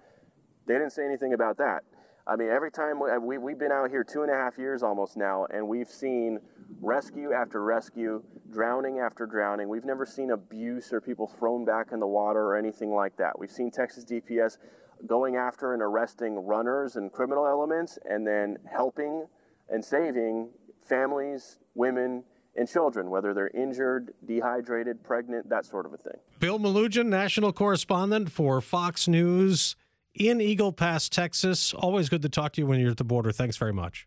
They 0.66 0.74
didn't 0.74 0.90
say 0.90 1.06
anything 1.06 1.34
about 1.34 1.56
that. 1.58 1.84
I 2.30 2.36
mean, 2.36 2.48
every 2.48 2.70
time 2.70 3.00
we, 3.26 3.38
we've 3.38 3.58
been 3.58 3.72
out 3.72 3.90
here 3.90 4.04
two 4.04 4.22
and 4.22 4.30
a 4.30 4.34
half 4.34 4.56
years 4.56 4.84
almost 4.84 5.16
now, 5.16 5.46
and 5.52 5.66
we've 5.66 5.88
seen 5.88 6.38
rescue 6.80 7.32
after 7.32 7.60
rescue, 7.60 8.22
drowning 8.52 9.00
after 9.00 9.26
drowning. 9.26 9.68
We've 9.68 9.84
never 9.84 10.06
seen 10.06 10.30
abuse 10.30 10.92
or 10.92 11.00
people 11.00 11.26
thrown 11.26 11.64
back 11.64 11.88
in 11.90 11.98
the 11.98 12.06
water 12.06 12.40
or 12.40 12.56
anything 12.56 12.94
like 12.94 13.16
that. 13.16 13.36
We've 13.36 13.50
seen 13.50 13.72
Texas 13.72 14.04
DPS 14.04 14.58
going 15.06 15.34
after 15.34 15.74
and 15.74 15.82
arresting 15.82 16.46
runners 16.46 16.94
and 16.94 17.10
criminal 17.10 17.48
elements, 17.48 17.98
and 18.08 18.24
then 18.24 18.58
helping 18.70 19.26
and 19.68 19.84
saving 19.84 20.50
families, 20.82 21.58
women, 21.74 22.22
and 22.54 22.68
children, 22.68 23.10
whether 23.10 23.34
they're 23.34 23.48
injured, 23.48 24.14
dehydrated, 24.24 25.02
pregnant, 25.02 25.48
that 25.48 25.64
sort 25.64 25.84
of 25.84 25.94
a 25.94 25.96
thing. 25.96 26.20
Bill 26.38 26.60
Melugin, 26.60 27.06
national 27.06 27.52
correspondent 27.52 28.30
for 28.30 28.60
Fox 28.60 29.08
News 29.08 29.74
in 30.14 30.40
Eagle 30.40 30.72
Pass, 30.72 31.08
Texas. 31.08 31.72
Always 31.74 32.08
good 32.08 32.22
to 32.22 32.28
talk 32.28 32.52
to 32.54 32.60
you 32.60 32.66
when 32.66 32.80
you're 32.80 32.90
at 32.90 32.96
the 32.96 33.04
border. 33.04 33.32
Thanks 33.32 33.56
very 33.56 33.72
much. 33.72 34.06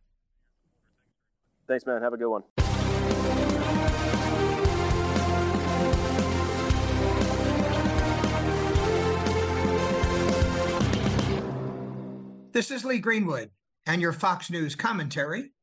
Thanks, 1.68 1.86
man. 1.86 2.02
Have 2.02 2.14
a 2.14 2.18
good 2.18 2.30
one. 2.30 2.44
This 12.52 12.70
is 12.70 12.86
Lee 12.86 13.00
Greenwood, 13.00 13.50
and 13.88 14.00
your 14.00 14.14
Fox 14.14 14.52
News 14.52 14.76
commentary 14.76 15.54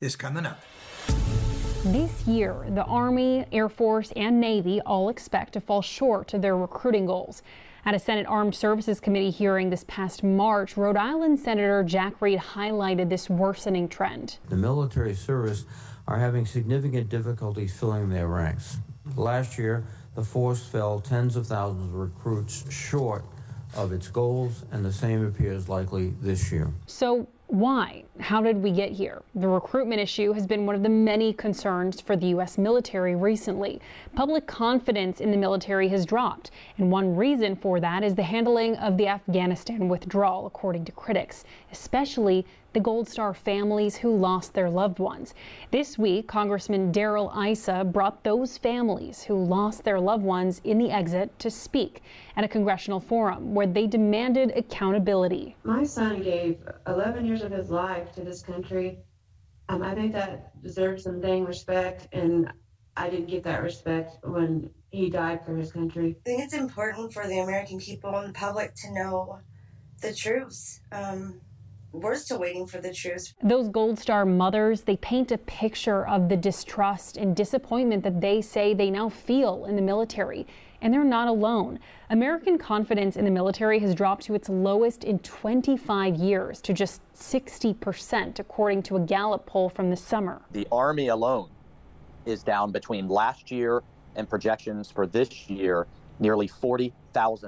is 0.00 0.16
coming 0.16 0.44
up. 0.44 0.60
This 1.84 2.26
year, 2.26 2.66
the 2.70 2.82
Army, 2.86 3.46
Air 3.52 3.68
Force, 3.68 4.10
and 4.16 4.40
Navy 4.40 4.80
all 4.80 5.10
expect 5.10 5.52
to 5.52 5.60
fall 5.60 5.82
short 5.82 6.34
of 6.34 6.42
their 6.42 6.56
recruiting 6.56 7.06
goals. 7.06 7.42
At 7.86 7.94
a 7.94 7.98
Senate 7.98 8.24
Armed 8.26 8.54
Services 8.54 8.98
Committee 8.98 9.28
hearing 9.28 9.68
this 9.68 9.84
past 9.86 10.24
March, 10.24 10.78
Rhode 10.78 10.96
Island 10.96 11.38
Senator 11.38 11.84
Jack 11.84 12.22
Reed 12.22 12.38
highlighted 12.38 13.10
this 13.10 13.28
worsening 13.28 13.90
trend. 13.90 14.38
The 14.48 14.56
military 14.56 15.12
service 15.12 15.66
are 16.08 16.18
having 16.18 16.46
significant 16.46 17.10
difficulties 17.10 17.78
filling 17.78 18.08
their 18.08 18.26
ranks. 18.26 18.78
Last 19.16 19.58
year, 19.58 19.84
the 20.14 20.24
force 20.24 20.66
fell 20.66 20.98
tens 20.98 21.36
of 21.36 21.46
thousands 21.46 21.92
of 21.92 21.94
recruits 21.94 22.72
short 22.72 23.22
of 23.76 23.92
its 23.92 24.08
goals, 24.08 24.64
and 24.72 24.82
the 24.82 24.92
same 24.92 25.26
appears 25.26 25.68
likely 25.68 26.14
this 26.22 26.50
year. 26.50 26.72
So, 26.86 27.28
why? 27.54 28.02
How 28.18 28.42
did 28.42 28.64
we 28.64 28.72
get 28.72 28.90
here? 28.90 29.22
The 29.36 29.46
recruitment 29.46 30.00
issue 30.00 30.32
has 30.32 30.44
been 30.44 30.66
one 30.66 30.74
of 30.74 30.82
the 30.82 30.88
many 30.88 31.32
concerns 31.32 32.00
for 32.00 32.16
the 32.16 32.26
U.S. 32.26 32.58
military 32.58 33.14
recently. 33.14 33.80
Public 34.16 34.48
confidence 34.48 35.20
in 35.20 35.30
the 35.30 35.36
military 35.36 35.86
has 35.86 36.04
dropped, 36.04 36.50
and 36.78 36.90
one 36.90 37.14
reason 37.14 37.54
for 37.54 37.78
that 37.78 38.02
is 38.02 38.16
the 38.16 38.24
handling 38.24 38.74
of 38.78 38.96
the 38.96 39.06
Afghanistan 39.06 39.88
withdrawal, 39.88 40.46
according 40.46 40.84
to 40.86 40.90
critics, 40.90 41.44
especially 41.70 42.44
the 42.74 42.80
Gold 42.80 43.08
Star 43.08 43.32
families 43.32 43.96
who 43.96 44.14
lost 44.14 44.52
their 44.52 44.68
loved 44.68 44.98
ones. 44.98 45.32
This 45.70 45.96
week, 45.96 46.26
Congressman 46.26 46.90
Darrell 46.90 47.32
Issa 47.32 47.84
brought 47.84 48.24
those 48.24 48.58
families 48.58 49.22
who 49.22 49.42
lost 49.42 49.84
their 49.84 50.00
loved 50.00 50.24
ones 50.24 50.60
in 50.64 50.78
the 50.78 50.90
exit 50.90 51.38
to 51.38 51.50
speak 51.50 52.02
at 52.36 52.42
a 52.42 52.48
congressional 52.48 52.98
forum 52.98 53.54
where 53.54 53.68
they 53.68 53.86
demanded 53.86 54.52
accountability. 54.56 55.56
My 55.62 55.84
son 55.84 56.20
gave 56.20 56.58
11 56.88 57.24
years 57.24 57.42
of 57.42 57.52
his 57.52 57.70
life 57.70 58.12
to 58.16 58.22
this 58.22 58.42
country. 58.42 58.98
Um, 59.68 59.82
I 59.82 59.94
think 59.94 60.12
that 60.12 60.60
deserves 60.60 61.04
some 61.04 61.20
dang 61.20 61.44
respect, 61.44 62.08
and 62.12 62.52
I 62.96 63.08
didn't 63.08 63.28
get 63.28 63.44
that 63.44 63.62
respect 63.62 64.16
when 64.24 64.68
he 64.90 65.10
died 65.10 65.46
for 65.46 65.56
his 65.56 65.70
country. 65.70 66.16
I 66.26 66.28
think 66.28 66.42
it's 66.42 66.54
important 66.54 67.12
for 67.12 67.26
the 67.28 67.38
American 67.38 67.78
people 67.78 68.16
and 68.16 68.30
the 68.30 68.38
public 68.38 68.74
to 68.74 68.92
know 68.92 69.38
the 70.02 70.12
truth. 70.12 70.80
Um, 70.90 71.40
we're 71.94 72.16
still 72.16 72.40
waiting 72.40 72.66
for 72.66 72.80
the 72.80 72.92
truth. 72.92 73.32
Those 73.42 73.68
Gold 73.68 73.98
Star 73.98 74.26
mothers, 74.26 74.82
they 74.82 74.96
paint 74.96 75.30
a 75.30 75.38
picture 75.38 76.06
of 76.06 76.28
the 76.28 76.36
distrust 76.36 77.16
and 77.16 77.36
disappointment 77.36 78.02
that 78.02 78.20
they 78.20 78.42
say 78.42 78.74
they 78.74 78.90
now 78.90 79.08
feel 79.08 79.64
in 79.66 79.76
the 79.76 79.82
military. 79.82 80.46
And 80.82 80.92
they're 80.92 81.04
not 81.04 81.28
alone. 81.28 81.78
American 82.10 82.58
confidence 82.58 83.16
in 83.16 83.24
the 83.24 83.30
military 83.30 83.78
has 83.78 83.94
dropped 83.94 84.24
to 84.24 84.34
its 84.34 84.48
lowest 84.50 85.04
in 85.04 85.18
25 85.20 86.16
years, 86.16 86.60
to 86.60 86.74
just 86.74 87.00
60%, 87.14 88.38
according 88.38 88.82
to 88.82 88.96
a 88.96 89.00
Gallup 89.00 89.46
poll 89.46 89.70
from 89.70 89.88
the 89.88 89.96
summer. 89.96 90.42
The 90.50 90.68
Army 90.70 91.08
alone 91.08 91.48
is 92.26 92.42
down 92.42 92.70
between 92.70 93.08
last 93.08 93.50
year 93.50 93.82
and 94.16 94.28
projections 94.28 94.90
for 94.90 95.06
this 95.06 95.48
year 95.48 95.86
nearly 96.18 96.46
40 96.48 96.92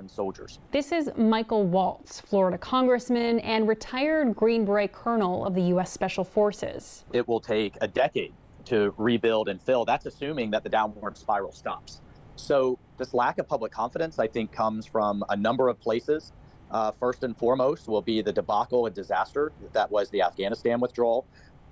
soldiers. 0.08 0.58
This 0.70 0.92
is 0.92 1.11
Michael 1.16 1.64
Waltz, 1.64 2.20
Florida 2.20 2.56
congressman 2.58 3.40
and 3.40 3.66
retired 3.66 4.35
Green 4.37 4.64
Beret 4.64 4.92
colonel 4.92 5.44
of 5.44 5.54
the 5.54 5.62
U.S. 5.62 5.90
Special 5.92 6.25
Forces. 6.25 7.04
It 7.12 7.26
will 7.26 7.40
take 7.40 7.76
a 7.80 7.88
decade 7.88 8.32
to 8.66 8.94
rebuild 8.96 9.49
and 9.49 9.61
fill. 9.61 9.85
That's 9.85 10.06
assuming 10.06 10.50
that 10.52 10.62
the 10.62 10.68
downward 10.68 11.16
spiral 11.16 11.52
stops. 11.52 12.00
So, 12.37 12.78
this 12.99 13.14
lack 13.14 13.38
of 13.38 13.49
public 13.49 13.73
confidence, 13.73 14.18
I 14.18 14.26
think, 14.26 14.52
comes 14.52 14.87
from 14.87 15.25
a 15.28 15.37
number 15.37 15.68
of 15.68 15.80
places. 15.80 16.32
Uh, 16.70 16.90
first 16.92 17.23
and 17.23 17.37
foremost 17.37 17.88
will 17.88 18.02
be 18.02 18.23
the 18.23 18.32
debacle 18.32 18.87
and 18.87 18.94
disaster 18.94 19.52
that 19.73 19.90
was 19.90 20.11
the 20.11 20.23
Afghanistan 20.23 20.80
withdrawal. 20.80 21.25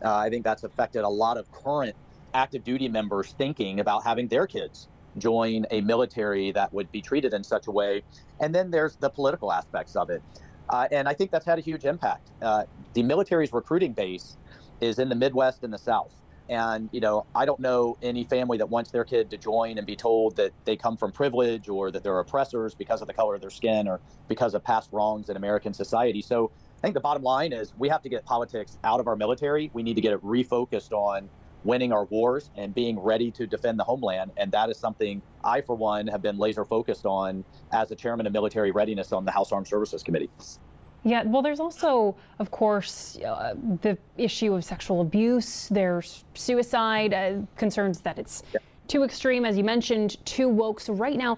Uh, 0.05 0.15
I 0.17 0.31
think 0.31 0.45
that's 0.45 0.65
affected 0.65 1.03
a 1.03 1.09
lot 1.09 1.37
of 1.37 1.51
current 1.53 1.97
active 2.33 2.65
duty 2.65 2.89
members 2.89 3.35
thinking 3.37 3.81
about 3.81 4.05
having 4.05 4.29
their 4.29 4.47
kids 4.47 4.89
join 5.19 5.67
a 5.71 5.81
military 5.81 6.53
that 6.53 6.73
would 6.73 6.91
be 6.93 7.01
treated 7.01 7.35
in 7.35 7.45
such 7.45 7.67
a 7.67 7.71
way. 7.71 8.03
And 8.41 8.55
then 8.55 8.71
there's 8.71 8.97
the 8.97 9.11
political 9.11 9.53
aspects 9.53 9.97
of 9.97 10.11
it. 10.11 10.23
Uh, 10.69 10.89
and 10.91 11.09
I 11.09 11.15
think 11.15 11.31
that's 11.31 11.47
had 11.47 11.59
a 11.59 11.63
huge 11.63 11.85
impact. 11.85 12.31
Uh, 12.41 12.65
the 12.95 13.03
military's 13.03 13.53
recruiting 13.53 13.93
base 13.93 14.37
is 14.81 14.99
in 14.99 15.09
the 15.09 15.15
Midwest 15.15 15.63
and 15.63 15.73
the 15.73 15.79
South. 15.79 16.15
And, 16.49 16.91
you 16.93 17.01
know, 17.01 17.25
I 17.35 17.47
don't 17.47 17.61
know 17.61 17.97
any 18.03 18.25
family 18.25 18.59
that 18.59 18.69
wants 18.69 18.91
their 18.91 19.05
kid 19.05 19.31
to 19.31 19.39
join 19.39 19.79
and 19.79 19.87
be 19.87 19.97
told 19.97 20.37
that 20.37 20.53
they 20.67 20.77
come 20.77 20.97
from 20.97 21.11
privilege 21.11 21.69
or 21.69 21.91
that 21.91 22.03
they're 22.03 22.19
oppressors 22.19 22.75
because 22.75 23.01
of 23.01 23.07
the 23.07 23.15
color 23.15 23.35
of 23.35 23.41
their 23.41 23.51
skin 23.51 23.89
or 23.89 24.01
because 24.29 24.53
of 24.55 24.63
past 24.63 24.91
wrongs 24.93 25.31
in 25.31 25.37
American 25.37 25.73
society. 25.73 26.21
So 26.21 26.51
I 26.79 26.81
think 26.83 26.95
the 26.95 27.01
bottom 27.01 27.23
line 27.23 27.55
is 27.55 27.73
we 27.79 27.89
have 27.89 28.03
to 28.03 28.11
get 28.11 28.27
politics 28.27 28.77
out 28.85 29.01
of 29.01 29.09
our 29.09 29.17
military. 29.17 29.71
We 29.73 29.83
need 29.83 29.95
to 29.95 30.03
get 30.03 30.13
it 30.13 30.23
refocused 30.23 30.93
on 30.93 31.31
winning 31.65 31.93
our 31.93 32.05
wars 32.05 32.51
and 32.57 32.75
being 32.75 32.99
ready 32.99 33.31
to 33.33 33.47
defend 33.47 33.79
the 33.79 33.85
homeland. 33.85 34.31
And 34.37 34.53
that 34.53 34.71
is 34.71 34.77
something 34.77 35.23
I, 35.43 35.61
for 35.61 35.75
one, 35.75 36.07
have 36.07 36.23
been 36.23 36.39
laser 36.39 36.65
focused 36.65 37.07
on 37.07 37.45
as 37.73 37.89
the 37.89 37.97
chairman 37.97 38.27
of 38.27 38.33
military 38.33 38.71
readiness 38.71 39.13
on 39.13 39.25
the 39.25 39.31
House 39.31 39.53
Armed 39.53 39.67
Services 39.67 40.03
Committee. 40.03 40.31
Yeah, 41.05 41.23
well, 41.25 41.43
there's 41.43 41.61
also, 41.61 42.17
of 42.39 42.51
course, 42.51 43.19
uh, 43.19 43.55
the 43.83 43.99
issue 44.17 44.55
of 44.55 44.65
sexual 44.65 45.03
abuse. 45.03 45.69
There's 45.69 46.25
suicide, 46.33 47.13
uh, 47.13 47.41
concerns 47.57 48.01
that 48.01 48.19
it's 48.19 48.43
yeah. 48.55 48.61
too 48.89 49.05
extreme, 49.05 49.45
as 49.45 49.59
you 49.59 49.65
mentioned, 49.65 50.25
too 50.25 50.49
woke. 50.49 50.81
So, 50.81 50.95
right 50.95 51.19
now, 51.19 51.37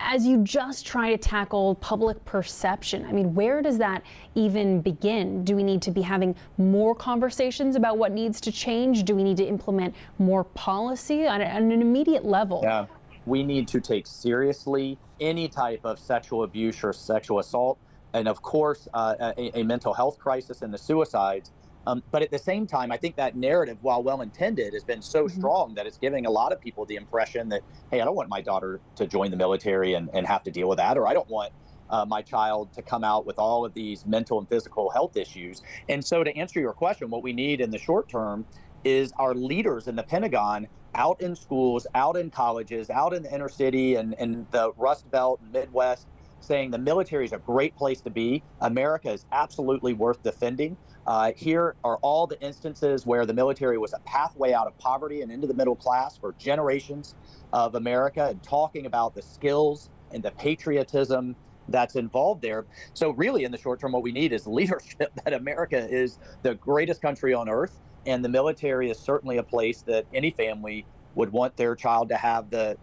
as 0.00 0.26
you 0.26 0.42
just 0.42 0.86
try 0.86 1.10
to 1.10 1.18
tackle 1.18 1.74
public 1.76 2.24
perception, 2.24 3.04
I 3.04 3.12
mean, 3.12 3.34
where 3.34 3.62
does 3.62 3.78
that 3.78 4.02
even 4.34 4.80
begin? 4.80 5.44
Do 5.44 5.54
we 5.54 5.62
need 5.62 5.82
to 5.82 5.90
be 5.90 6.02
having 6.02 6.34
more 6.58 6.94
conversations 6.94 7.76
about 7.76 7.98
what 7.98 8.12
needs 8.12 8.40
to 8.42 8.52
change? 8.52 9.04
Do 9.04 9.14
we 9.14 9.22
need 9.22 9.36
to 9.36 9.46
implement 9.46 9.94
more 10.18 10.44
policy 10.44 11.26
on, 11.26 11.40
an 11.40 11.70
immediate 11.70 12.24
level? 12.24 12.60
Yeah, 12.62 12.86
we 13.26 13.42
need 13.42 13.68
to 13.68 13.80
take 13.80 14.06
seriously 14.06 14.98
any 15.20 15.48
type 15.48 15.80
of 15.84 15.98
sexual 15.98 16.44
abuse 16.44 16.82
or 16.82 16.92
sexual 16.92 17.38
assault 17.38 17.78
and 18.12 18.26
of 18.28 18.42
course, 18.42 18.88
uh, 18.94 19.32
a, 19.38 19.60
a, 19.60 19.62
mental 19.62 19.94
health 19.94 20.18
crisis 20.18 20.62
and 20.62 20.72
the 20.72 20.78
suicides. 20.78 21.52
Um, 21.86 22.02
but 22.10 22.22
at 22.22 22.30
the 22.30 22.38
same 22.38 22.66
time, 22.66 22.92
I 22.92 22.96
think 22.96 23.16
that 23.16 23.36
narrative, 23.36 23.78
while 23.80 24.02
well 24.02 24.20
intended, 24.20 24.74
has 24.74 24.84
been 24.84 25.02
so 25.02 25.24
mm-hmm. 25.24 25.38
strong 25.38 25.74
that 25.74 25.86
it's 25.86 25.98
giving 25.98 26.26
a 26.26 26.30
lot 26.30 26.52
of 26.52 26.60
people 26.60 26.84
the 26.84 26.96
impression 26.96 27.48
that, 27.50 27.62
hey, 27.90 28.00
I 28.00 28.04
don't 28.04 28.14
want 28.14 28.28
my 28.28 28.40
daughter 28.40 28.80
to 28.96 29.06
join 29.06 29.30
the 29.30 29.36
military 29.36 29.94
and, 29.94 30.10
and 30.12 30.26
have 30.26 30.42
to 30.44 30.50
deal 30.50 30.68
with 30.68 30.78
that, 30.78 30.98
or 30.98 31.06
I 31.06 31.14
don't 31.14 31.28
want 31.28 31.52
uh, 31.88 32.04
my 32.04 32.22
child 32.22 32.72
to 32.74 32.82
come 32.82 33.02
out 33.02 33.26
with 33.26 33.38
all 33.38 33.64
of 33.64 33.74
these 33.74 34.06
mental 34.06 34.38
and 34.38 34.48
physical 34.48 34.90
health 34.90 35.16
issues. 35.16 35.62
And 35.88 36.04
so, 36.04 36.22
to 36.22 36.36
answer 36.36 36.60
your 36.60 36.72
question, 36.72 37.10
what 37.10 37.22
we 37.22 37.32
need 37.32 37.60
in 37.60 37.70
the 37.70 37.78
short 37.78 38.08
term 38.08 38.44
is 38.84 39.12
our 39.18 39.34
leaders 39.34 39.88
in 39.88 39.96
the 39.96 40.02
Pentagon 40.02 40.68
out 40.94 41.20
in 41.20 41.36
schools, 41.36 41.86
out 41.94 42.16
in 42.16 42.30
colleges, 42.30 42.90
out 42.90 43.12
in 43.12 43.22
the 43.22 43.34
inner 43.34 43.48
city 43.48 43.94
and, 43.94 44.14
and 44.18 44.46
the 44.50 44.72
Rust 44.76 45.10
Belt 45.10 45.40
and 45.42 45.52
Midwest 45.52 46.06
saying 46.40 46.70
the 46.70 46.78
military 46.78 47.24
is 47.24 47.32
a 47.32 47.38
great 47.38 47.76
place 47.76 48.00
to 48.00 48.10
be. 48.10 48.42
America 48.60 49.10
is 49.10 49.26
absolutely 49.30 49.92
worth 49.92 50.22
defending. 50.22 50.76
Uh, 51.06 51.32
here 51.34 51.74
are 51.82 51.96
all 51.98 52.26
the 52.26 52.40
instances 52.40 53.06
where 53.06 53.24
the 53.26 53.32
military 53.32 53.78
was 53.78 53.92
a 53.92 53.98
pathway 54.00 54.52
out 54.52 54.66
of 54.66 54.76
poverty 54.78 55.22
and 55.22 55.32
into 55.32 55.46
the 55.46 55.54
middle 55.54 55.74
class 55.74 56.16
for 56.16 56.34
generations 56.38 57.14
of 57.52 57.74
America, 57.74 58.28
and 58.28 58.42
talking 58.42 58.86
about 58.86 59.14
the 59.14 59.22
skills 59.22 59.90
and 60.12 60.22
the 60.22 60.30
patriotism 60.32 61.34
that's 61.68 61.96
involved 61.96 62.42
there. 62.42 62.66
So, 62.94 63.10
really, 63.10 63.44
in 63.44 63.52
the 63.52 63.58
short 63.58 63.80
term, 63.80 63.92
what 63.92 64.02
we 64.02 64.12
need 64.12 64.32
is 64.32 64.46
leadership 64.46 65.12
that 65.24 65.32
America 65.32 65.88
is 65.90 66.18
the 66.42 66.54
greatest 66.54 67.00
country 67.02 67.32
on 67.34 67.48
earth, 67.48 67.80
and 68.06 68.24
the 68.24 68.28
military 68.28 68.90
is 68.90 68.98
certainly 68.98 69.38
a 69.38 69.42
place 69.42 69.82
that 69.82 70.06
any 70.12 70.30
family 70.30 70.84
would 71.14 71.32
want 71.32 71.56
their 71.56 71.74
child 71.74 72.08
to 72.10 72.16
have 72.16 72.50
the 72.50 72.76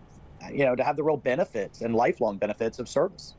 you 0.51 0.65
know 0.65 0.75
to 0.75 0.83
have 0.83 0.95
the 0.95 1.03
real 1.03 1.17
benefits 1.17 1.81
and 1.81 1.95
lifelong 1.95 2.37
benefits 2.37 2.77
of 2.77 2.87
service 2.87 3.35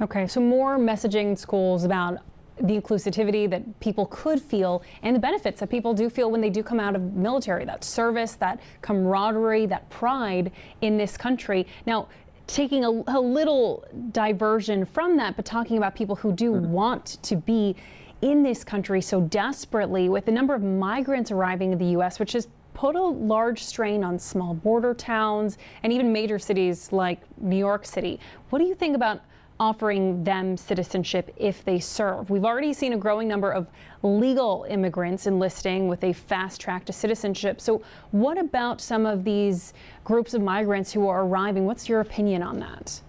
Okay, 0.00 0.28
so 0.28 0.40
more 0.40 0.78
messaging 0.78 1.36
schools 1.36 1.82
about 1.82 2.18
the 2.60 2.80
inclusivity 2.80 3.48
that 3.48 3.80
people 3.80 4.06
could 4.06 4.40
feel 4.40 4.82
and 5.02 5.14
the 5.14 5.20
benefits 5.20 5.60
that 5.60 5.68
people 5.68 5.94
do 5.94 6.10
feel 6.10 6.30
when 6.30 6.40
they 6.40 6.50
do 6.50 6.62
come 6.62 6.80
out 6.80 6.96
of 6.96 7.14
military 7.14 7.64
that 7.64 7.84
service 7.84 8.34
that 8.34 8.60
camaraderie 8.82 9.66
that 9.66 9.88
pride 9.90 10.50
in 10.80 10.96
this 10.96 11.16
country 11.16 11.66
now 11.86 12.08
taking 12.46 12.84
a, 12.84 12.88
a 12.88 13.20
little 13.20 13.84
diversion 14.10 14.84
from 14.84 15.16
that 15.16 15.36
but 15.36 15.44
talking 15.44 15.76
about 15.78 15.94
people 15.94 16.16
who 16.16 16.32
do 16.32 16.52
mm-hmm. 16.52 16.72
want 16.72 17.18
to 17.22 17.36
be 17.36 17.76
in 18.22 18.42
this 18.42 18.64
country 18.64 19.00
so 19.00 19.20
desperately 19.20 20.08
with 20.08 20.24
the 20.24 20.32
number 20.32 20.54
of 20.54 20.62
migrants 20.62 21.30
arriving 21.30 21.72
in 21.72 21.78
the 21.78 21.98
US 21.98 22.18
which 22.18 22.32
has 22.32 22.48
put 22.74 22.96
a 22.96 23.02
large 23.02 23.62
strain 23.62 24.04
on 24.04 24.18
small 24.18 24.54
border 24.54 24.94
towns 24.94 25.58
and 25.82 25.92
even 25.92 26.12
major 26.12 26.38
cities 26.38 26.92
like 26.92 27.20
New 27.40 27.56
York 27.56 27.84
City 27.84 28.18
what 28.50 28.58
do 28.58 28.64
you 28.64 28.74
think 28.74 28.96
about 28.96 29.20
offering 29.60 30.22
them 30.22 30.56
citizenship 30.56 31.34
if 31.36 31.64
they 31.64 31.80
serve. 31.80 32.30
We've 32.30 32.44
already 32.44 32.72
seen 32.72 32.92
a 32.92 32.96
growing 32.96 33.26
number 33.26 33.50
of 33.50 33.66
legal 34.02 34.66
immigrants 34.68 35.26
enlisting 35.26 35.88
with 35.88 36.04
a 36.04 36.12
fast 36.12 36.60
track 36.60 36.84
to 36.86 36.92
citizenship. 36.92 37.60
So, 37.60 37.82
what 38.12 38.38
about 38.38 38.80
some 38.80 39.06
of 39.06 39.24
these 39.24 39.74
groups 40.04 40.34
of 40.34 40.42
migrants 40.42 40.92
who 40.92 41.08
are 41.08 41.24
arriving? 41.24 41.64
What's 41.64 41.88
your 41.88 42.00
opinion 42.00 42.42
on 42.42 42.60
that? 42.60 43.00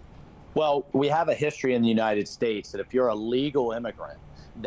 Well, 0.55 0.85
we 0.93 1.07
have 1.07 1.29
a 1.29 1.35
history 1.35 1.75
in 1.75 1.81
the 1.81 1.87
United 1.87 2.27
States 2.27 2.71
that 2.71 2.81
if 2.81 2.93
you're 2.93 3.09
a 3.09 3.15
legal 3.15 3.71
immigrant 3.71 4.19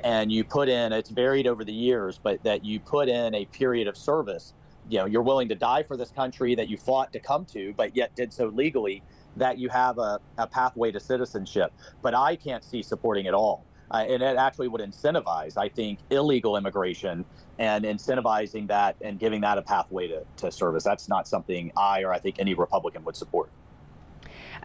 and 0.05 0.31
you 0.31 0.45
put 0.45 0.69
in, 0.69 0.93
it's 0.93 1.11
varied 1.11 1.47
over 1.47 1.65
the 1.65 1.73
years, 1.73 2.21
but 2.23 2.43
that 2.45 2.65
you 2.65 2.79
put 2.79 3.09
in 3.09 3.35
a 3.35 3.45
period 3.47 3.89
of 3.89 3.97
service, 3.97 4.55
you 4.89 4.99
know, 4.99 5.07
you're 5.07 5.23
willing 5.23 5.49
to 5.49 5.55
die 5.55 5.83
for 5.83 5.97
this 5.97 6.11
country 6.11 6.55
that 6.55 6.69
you 6.69 6.77
fought 6.77 7.13
to 7.13 7.21
come 7.21 7.45
to, 7.47 7.75
but 7.77 7.97
yet 7.97 8.15
did 8.15 8.33
so 8.33 8.47
legally 8.47 9.03
that 9.37 9.59
you 9.59 9.69
have 9.69 9.99
a, 9.99 10.21
a 10.39 10.47
pathway 10.47 10.93
to 10.93 11.01
citizenship. 11.01 11.73
But 12.03 12.15
I 12.15 12.37
can't 12.37 12.65
see 12.65 12.83
supporting 12.83 13.27
it 13.27 13.35
all. 13.35 13.65
Uh, 13.91 14.05
and 14.09 14.23
it 14.23 14.37
actually 14.37 14.69
would 14.69 14.81
incentivize, 14.81 15.59
I 15.59 15.69
think, 15.69 15.99
illegal 16.11 16.57
immigration 16.57 17.27
and 17.59 17.85
incentivizing 17.85 18.67
that 18.69 18.97
and 19.03 19.19
giving 19.19 19.43
that 19.43 19.59
a 19.59 19.63
pathway 19.63 20.09
to, 20.09 20.25
to 20.39 20.51
service. 20.51 20.83
That's 20.83 21.09
not 21.09 21.29
something 21.29 21.71
I 21.77 22.03
or 22.03 22.13
I 22.13 22.19
think 22.19 22.37
any 22.39 22.55
Republican 22.55 23.05
would 23.05 23.17
support. 23.17 23.51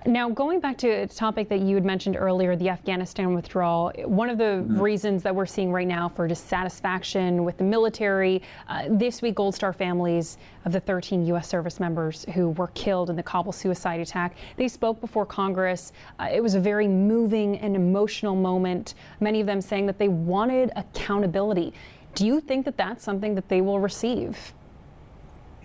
Now, 0.05 0.29
going 0.29 0.59
back 0.59 0.77
to 0.79 0.87
a 0.87 1.07
topic 1.07 1.49
that 1.49 1.59
you 1.59 1.75
had 1.75 1.83
mentioned 1.83 2.15
earlier, 2.15 2.55
the 2.55 2.69
Afghanistan 2.69 3.33
withdrawal, 3.33 3.91
one 4.05 4.29
of 4.29 4.37
the 4.37 4.43
mm-hmm. 4.63 4.79
reasons 4.79 5.23
that 5.23 5.35
we're 5.35 5.45
seeing 5.45 5.71
right 5.71 5.87
now 5.87 6.07
for 6.07 6.27
dissatisfaction 6.27 7.43
with 7.43 7.57
the 7.57 7.63
military, 7.63 8.41
uh, 8.69 8.83
this 8.89 9.21
week, 9.21 9.35
Gold 9.35 9.55
Star 9.55 9.73
families 9.73 10.37
of 10.65 10.71
the 10.71 10.79
13 10.79 11.25
U.S. 11.27 11.47
service 11.47 11.79
members 11.79 12.25
who 12.35 12.49
were 12.51 12.67
killed 12.67 13.09
in 13.09 13.15
the 13.15 13.23
Kabul 13.23 13.51
suicide 13.51 13.99
attack, 13.99 14.35
they 14.55 14.67
spoke 14.67 15.01
before 15.01 15.25
Congress. 15.25 15.91
Uh, 16.19 16.29
it 16.31 16.41
was 16.41 16.55
a 16.55 16.59
very 16.59 16.87
moving 16.87 17.57
and 17.57 17.75
emotional 17.75 18.35
moment, 18.35 18.93
many 19.19 19.41
of 19.41 19.47
them 19.47 19.61
saying 19.61 19.87
that 19.87 19.97
they 19.97 20.09
wanted 20.09 20.71
accountability. 20.75 21.73
Do 22.13 22.25
you 22.25 22.39
think 22.39 22.65
that 22.65 22.77
that's 22.77 23.03
something 23.03 23.35
that 23.35 23.49
they 23.49 23.61
will 23.61 23.79
receive? 23.79 24.53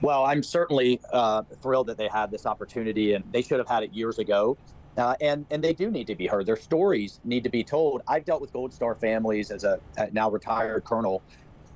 Well, 0.02 0.24
I'm 0.24 0.42
certainly 0.42 1.00
uh, 1.12 1.42
thrilled 1.62 1.86
that 1.86 1.96
they 1.96 2.08
had 2.08 2.32
this 2.32 2.44
opportunity, 2.44 3.14
and 3.14 3.24
they 3.32 3.40
should 3.40 3.58
have 3.58 3.68
had 3.68 3.84
it 3.84 3.92
years 3.92 4.18
ago. 4.18 4.58
Uh, 4.98 5.14
and 5.20 5.46
and 5.50 5.62
they 5.64 5.72
do 5.72 5.90
need 5.90 6.08
to 6.08 6.16
be 6.16 6.26
heard. 6.26 6.44
Their 6.44 6.56
stories 6.56 7.20
need 7.24 7.44
to 7.44 7.50
be 7.50 7.62
told. 7.62 8.02
I've 8.08 8.24
dealt 8.24 8.40
with 8.40 8.52
Gold 8.52 8.74
Star 8.74 8.96
families 8.96 9.50
as 9.52 9.62
a, 9.64 9.80
a 9.96 10.10
now 10.10 10.28
retired 10.28 10.84
colonel, 10.84 11.22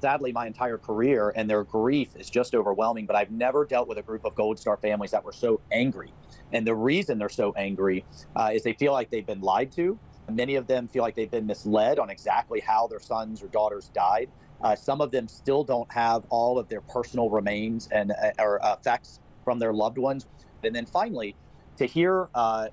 sadly 0.03 0.33
my 0.33 0.47
entire 0.47 0.77
career, 0.77 1.33
and 1.37 1.49
their 1.49 1.63
grief 1.63 2.17
is 2.17 2.29
just 2.29 2.55
overwhelming. 2.55 3.07
But 3.07 3.15
I've 3.15 3.31
never 3.31 3.65
dealt 3.65 3.87
with 3.89 3.97
a 3.97 4.03
group 4.03 4.25
of 4.25 4.35
Gold 4.35 4.59
Star 4.59 4.77
families 4.77 5.13
that 5.13 5.25
were 5.25 5.33
so 5.33 5.61
angry. 5.73 6.13
And 6.53 6.67
the 6.67 6.75
reason 6.75 7.19
they're 7.19 7.29
so 7.29 7.53
angry 7.57 8.05
uh, 8.35 8.51
is 8.53 8.65
they 8.65 8.75
feel 8.75 8.93
like 8.93 9.09
they've 9.09 9.25
been 9.27 9.41
lied 9.41 9.71
to. 9.73 9.99
Many 10.31 10.57
of 10.57 10.67
them 10.67 10.89
feel 10.89 11.03
like 11.03 11.15
they've 11.15 11.31
been 11.31 11.47
misled 11.47 12.01
on 12.01 12.11
exactly 12.11 12.61
how 12.61 12.89
their 12.89 13.01
sons 13.01 13.43
or 13.43 13.47
daughters 13.47 13.89
died. 13.95 14.29
Uh, 14.63 14.75
some 14.75 15.01
of 15.01 15.11
them 15.11 15.29
still 15.29 15.65
don't 15.65 15.91
have 15.93 16.25
all 16.31 16.59
of 16.59 16.69
their 16.69 16.81
personal 16.81 17.31
remains 17.31 17.89
and 17.93 18.13
uh, 18.13 18.31
or 18.39 18.61
effects 18.65 19.21
from 19.45 19.59
their 19.59 19.73
loved 19.73 19.99
ones. 19.99 20.27
And 20.65 20.75
then 20.75 20.87
finally, 20.87 21.37
to 21.77 21.87
hear 21.87 22.29
uh, 22.35 22.69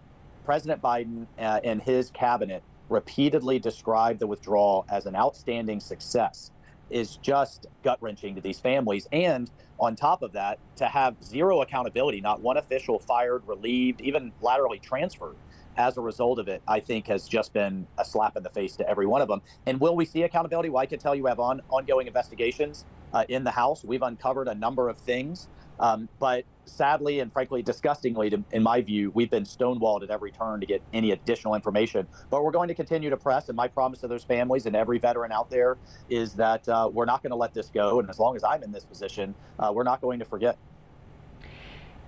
President 0.46 0.82
Biden 0.82 1.28
uh, 1.38 1.60
and 1.64 1.82
his 1.82 2.10
cabinet 2.12 2.64
repeatedly 2.90 3.60
describe 3.60 4.20
the 4.20 4.28
withdrawal 4.28 4.86
as 4.90 5.06
an 5.06 5.16
outstanding 5.16 5.80
success 5.80 6.52
is 6.90 7.18
just 7.18 7.68
gut 7.84 7.98
wrenching 8.02 8.36
to 8.36 8.42
these 8.42 8.60
families. 8.60 9.08
And 9.12 9.50
on 9.80 9.96
top 9.96 10.22
of 10.22 10.34
that, 10.34 10.60
to 10.78 10.86
have 10.86 11.16
zero 11.24 11.62
accountability, 11.62 12.22
not 12.22 12.42
one 12.42 12.58
official 12.58 13.00
fired, 13.00 13.44
relieved, 13.48 14.02
even 14.02 14.32
laterally 14.42 14.80
transferred 14.80 15.36
as 15.78 15.98
a 15.98 16.02
result 16.02 16.40
of 16.40 16.48
it, 16.48 16.62
I 16.68 16.80
think 16.80 17.08
has 17.08 17.28
just 17.28 17.54
been 17.54 17.88
a 17.98 18.06
slap 18.06 18.38
in 18.38 18.44
the 18.44 18.50
face 18.50 18.76
to 18.78 18.90
every 18.90 19.06
one 19.06 19.22
of 19.22 19.28
them. 19.28 19.42
And 19.66 19.80
will 19.80 19.96
we 19.96 20.06
see 20.06 20.24
accountability? 20.24 20.70
Well, 20.70 20.82
I 20.82 20.86
can 20.86 21.00
tell 21.00 21.16
you 21.16 21.24
we 21.24 21.30
have 21.30 21.40
on, 21.40 21.62
ongoing 21.70 22.08
investigations 22.08 22.86
uh, 23.14 23.26
in 23.30 23.44
the 23.44 23.52
House. 23.52 23.84
We've 23.84 24.02
uncovered 24.02 24.48
a 24.48 24.56
number 24.56 24.90
of 24.90 24.98
things. 24.98 25.48
Um, 25.80 26.08
but 26.20 26.46
sadly 26.66 27.20
and 27.20 27.34
frankly, 27.34 27.62
disgustingly, 27.62 28.30
to, 28.30 28.44
in 28.52 28.64
my 28.64 28.82
view, 28.82 29.12
we've 29.14 29.30
been 29.30 29.44
stonewalled 29.44 30.04
at 30.04 30.12
every 30.12 30.32
turn 30.32 30.60
to 30.60 30.66
get 30.66 30.82
any 30.94 31.12
additional 31.12 31.56
information. 31.56 32.08
But 32.30 32.44
we're 32.44 32.52
going 32.52 32.68
to 32.68 32.76
continue 32.76 33.10
to 33.10 33.18
press. 33.18 33.50
And 33.50 33.56
my 33.56 33.68
promise 33.68 34.00
to 34.02 34.08
those 34.08 34.24
families 34.24 34.66
and 34.66 34.76
every 34.76 35.00
veteran 35.00 35.32
out 35.32 35.50
there 35.50 35.78
is 36.10 36.34
that 36.34 36.68
uh, 36.70 36.90
we're 36.92 37.06
not 37.06 37.24
going 37.24 37.32
to 37.32 37.36
let 37.38 37.54
this 37.54 37.70
go. 37.70 38.00
And 38.00 38.10
as 38.10 38.20
long 38.20 38.36
as 38.36 38.44
I'm 38.44 38.64
in 38.64 38.72
this 38.72 38.86
position, 38.86 39.34
uh, 39.60 39.72
we're 39.74 39.84
not 39.84 40.00
going 40.00 40.20
to 40.20 40.26
forget. 40.26 40.58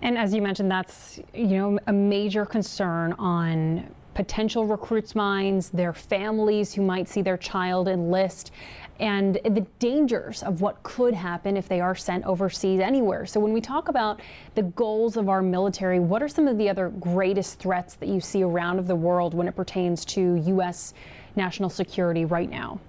And 0.02 0.18
as 0.18 0.34
you 0.34 0.42
mentioned, 0.42 0.70
that's 0.70 1.20
you 1.34 1.48
know 1.48 1.80
a 1.88 1.94
major 1.94 2.46
concern 2.46 3.14
on 3.14 3.90
potential 4.16 4.66
recruits' 4.66 5.14
minds, 5.14 5.70
their 5.70 5.94
families 5.94 6.74
who 6.74 6.82
might 6.82 7.08
see 7.08 7.22
their 7.22 7.38
child 7.38 7.88
enlist, 7.88 8.52
and 9.00 9.36
the 9.44 9.66
dangers 9.78 10.42
of 10.42 10.62
what 10.62 10.82
could 10.84 11.14
happen 11.14 11.58
if 11.58 11.68
they 11.68 11.82
are 11.82 11.94
sent 11.94 12.24
overseas 12.26 12.80
anywhere. 12.80 13.26
So 13.26 13.42
when 13.42 13.52
we 13.52 13.60
talk 13.60 13.90
about 13.90 14.22
the 14.56 14.64
goals 14.64 15.18
of 15.18 15.28
our 15.28 15.42
military, 15.42 16.00
what 16.00 16.24
are 16.24 16.30
some 16.30 16.48
of 16.48 16.58
the 16.58 16.70
other 16.70 16.90
greatest 16.90 17.60
threats 17.60 17.96
that 17.96 18.08
you 18.08 18.22
see 18.22 18.42
around 18.42 18.80
of 18.80 18.88
the 18.88 18.96
world 18.96 19.34
when 19.34 19.50
it 19.50 19.56
pertains 19.56 20.06
to 20.06 20.36
U.S. 20.48 20.94
national 21.36 21.70
security 21.70 22.24
right 22.24 22.50
now? 22.50 22.80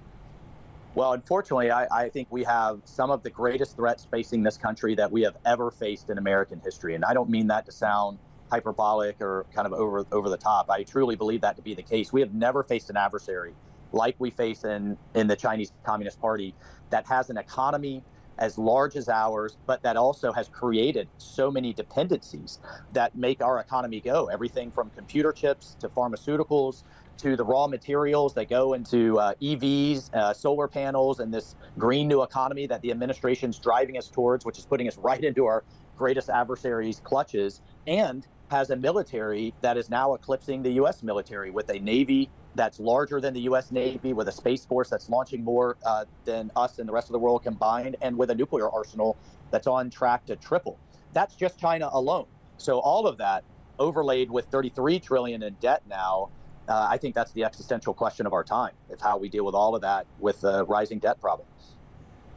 Well, 0.97 1.13
unfortunately, 1.13 1.69
I, 1.69 1.85
I, 2.05 2.09
think 2.09 2.27
we 2.31 2.43
have 2.45 2.81
some 2.83 3.11
of 3.11 3.21
the 3.21 3.29
greatest 3.29 3.75
threats 3.75 4.07
facing 4.09 4.41
this 4.41 4.57
country 4.57 4.95
that 4.95 5.11
we 5.11 5.21
have 5.21 5.37
ever 5.45 5.69
faced 5.69 6.09
in 6.09 6.17
American 6.17 6.59
history. 6.59 6.95
And 6.95 7.05
I 7.05 7.13
don't 7.13 7.29
mean 7.29 7.45
that 7.49 7.67
to 7.67 7.71
sound 7.71 8.17
hyperbolic 8.49 9.21
or 9.21 9.45
kind 9.53 9.67
of 9.67 9.73
over 9.73 10.07
over 10.11 10.27
the 10.27 10.37
top. 10.37 10.71
I 10.71 10.81
truly 10.81 11.15
believe 11.15 11.41
that 11.41 11.55
to 11.57 11.61
be 11.61 11.75
the 11.75 11.83
case. 11.83 12.11
We 12.11 12.19
have 12.21 12.33
never 12.33 12.63
faced 12.63 12.89
an 12.89 12.97
adversary 12.97 13.53
like 13.91 14.15
we 14.17 14.31
face 14.31 14.63
in 14.63 14.97
in 15.13 15.27
the 15.27 15.35
Chinese 15.35 15.71
Communist 15.83 16.19
Party 16.19 16.55
that 16.89 17.05
has 17.05 17.29
an 17.29 17.37
economy 17.37 18.01
as 18.37 18.57
large 18.57 18.95
as 18.95 19.09
ours, 19.09 19.57
but 19.65 19.81
that 19.83 19.97
also 19.97 20.31
has 20.31 20.47
created 20.47 21.07
so 21.17 21.49
many 21.51 21.73
dependencies 21.73 22.59
that 22.93 23.15
make 23.15 23.41
our 23.41 23.59
economy 23.59 23.99
go. 23.99 24.27
Everything 24.27 24.71
from 24.71 24.89
computer 24.91 25.31
chips 25.31 25.75
to 25.79 25.89
pharmaceuticals 25.89 26.83
to 27.17 27.35
the 27.35 27.43
raw 27.43 27.67
materials 27.67 28.33
that 28.35 28.49
go 28.49 28.73
into 28.73 29.19
uh, 29.19 29.33
EVs, 29.41 30.13
uh, 30.13 30.33
solar 30.33 30.67
panels, 30.67 31.19
and 31.19 31.33
this 31.33 31.55
green 31.77 32.07
new 32.07 32.21
economy 32.21 32.67
that 32.67 32.81
the 32.81 32.91
administration's 32.91 33.57
driving 33.59 33.97
us 33.97 34.07
towards, 34.07 34.45
which 34.45 34.57
is 34.57 34.65
putting 34.65 34.87
us 34.87 34.97
right 35.07 35.23
into 35.23 35.45
our 35.45 35.63
greatest 35.97 36.29
adversaries' 36.29 37.01
clutches, 37.03 37.61
and 37.87 38.27
has 38.49 38.69
a 38.69 38.75
military 38.75 39.53
that 39.61 39.77
is 39.77 39.89
now 39.89 40.13
eclipsing 40.13 40.61
the 40.61 40.71
U.S. 40.73 41.03
military 41.03 41.49
with 41.49 41.69
a 41.69 41.79
Navy 41.79 42.29
that's 42.57 42.79
larger 42.79 43.21
than 43.21 43.33
the 43.33 43.41
U.S. 43.41 43.71
Navy, 43.71 44.13
with 44.13 44.27
a 44.27 44.31
Space 44.31 44.65
Force 44.65 44.89
that's 44.89 45.09
launching 45.09 45.43
more 45.43 45.77
uh, 45.85 46.05
than 46.25 46.51
us 46.55 46.79
and 46.79 46.89
the 46.89 46.93
rest 46.93 47.07
of 47.07 47.13
the 47.13 47.19
world 47.19 47.43
combined, 47.43 47.95
and 48.01 48.17
with 48.17 48.29
a 48.31 48.35
nuclear 48.35 48.69
arsenal 48.69 49.17
that's 49.51 49.67
on 49.67 49.89
track 49.89 50.25
to 50.25 50.35
triple. 50.35 50.77
That's 51.13 51.35
just 51.35 51.59
China 51.59 51.89
alone. 51.93 52.25
So 52.57 52.79
all 52.79 53.07
of 53.07 53.17
that 53.19 53.43
overlaid 53.79 54.29
with 54.29 54.45
33 54.47 54.99
trillion 54.99 55.43
in 55.43 55.53
debt 55.61 55.83
now 55.87 56.29
uh, 56.67 56.87
I 56.89 56.97
think 56.97 57.15
that's 57.15 57.31
the 57.31 57.43
existential 57.43 57.93
question 57.93 58.25
of 58.25 58.33
our 58.33 58.43
time, 58.43 58.73
is 58.89 59.01
how 59.01 59.17
we 59.17 59.29
deal 59.29 59.45
with 59.45 59.55
all 59.55 59.75
of 59.75 59.81
that 59.81 60.05
with 60.19 60.41
the 60.41 60.65
rising 60.65 60.99
debt 60.99 61.19
problem. 61.21 61.47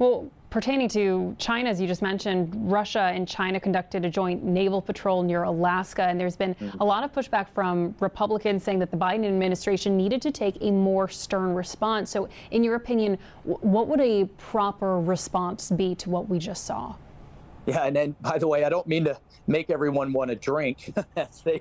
Well, 0.00 0.30
pertaining 0.48 0.88
to 0.88 1.36
China, 1.38 1.68
as 1.68 1.78
you 1.78 1.86
just 1.86 2.00
mentioned, 2.00 2.50
Russia 2.72 3.12
and 3.14 3.28
China 3.28 3.60
conducted 3.60 4.06
a 4.06 4.08
joint 4.08 4.42
naval 4.42 4.80
patrol 4.80 5.22
near 5.22 5.42
Alaska, 5.42 6.04
and 6.04 6.18
there's 6.18 6.36
been 6.36 6.54
mm-hmm. 6.54 6.80
a 6.80 6.84
lot 6.86 7.04
of 7.04 7.12
pushback 7.12 7.50
from 7.50 7.94
Republicans 8.00 8.64
saying 8.64 8.78
that 8.78 8.90
the 8.90 8.96
Biden 8.96 9.26
administration 9.26 9.98
needed 9.98 10.22
to 10.22 10.32
take 10.32 10.56
a 10.62 10.70
more 10.70 11.06
stern 11.06 11.54
response. 11.54 12.10
So, 12.10 12.30
in 12.50 12.64
your 12.64 12.76
opinion, 12.76 13.18
what 13.44 13.88
would 13.88 14.00
a 14.00 14.24
proper 14.38 14.98
response 14.98 15.70
be 15.70 15.94
to 15.96 16.08
what 16.08 16.30
we 16.30 16.38
just 16.38 16.64
saw? 16.64 16.96
Yeah, 17.66 17.84
and 17.84 17.94
then 17.94 18.16
by 18.22 18.38
the 18.38 18.48
way, 18.48 18.64
I 18.64 18.70
don't 18.70 18.86
mean 18.86 19.04
to 19.04 19.18
make 19.46 19.68
everyone 19.68 20.14
want 20.14 20.30
to 20.30 20.34
drink 20.34 20.94
as 21.14 21.40
they 21.44 21.60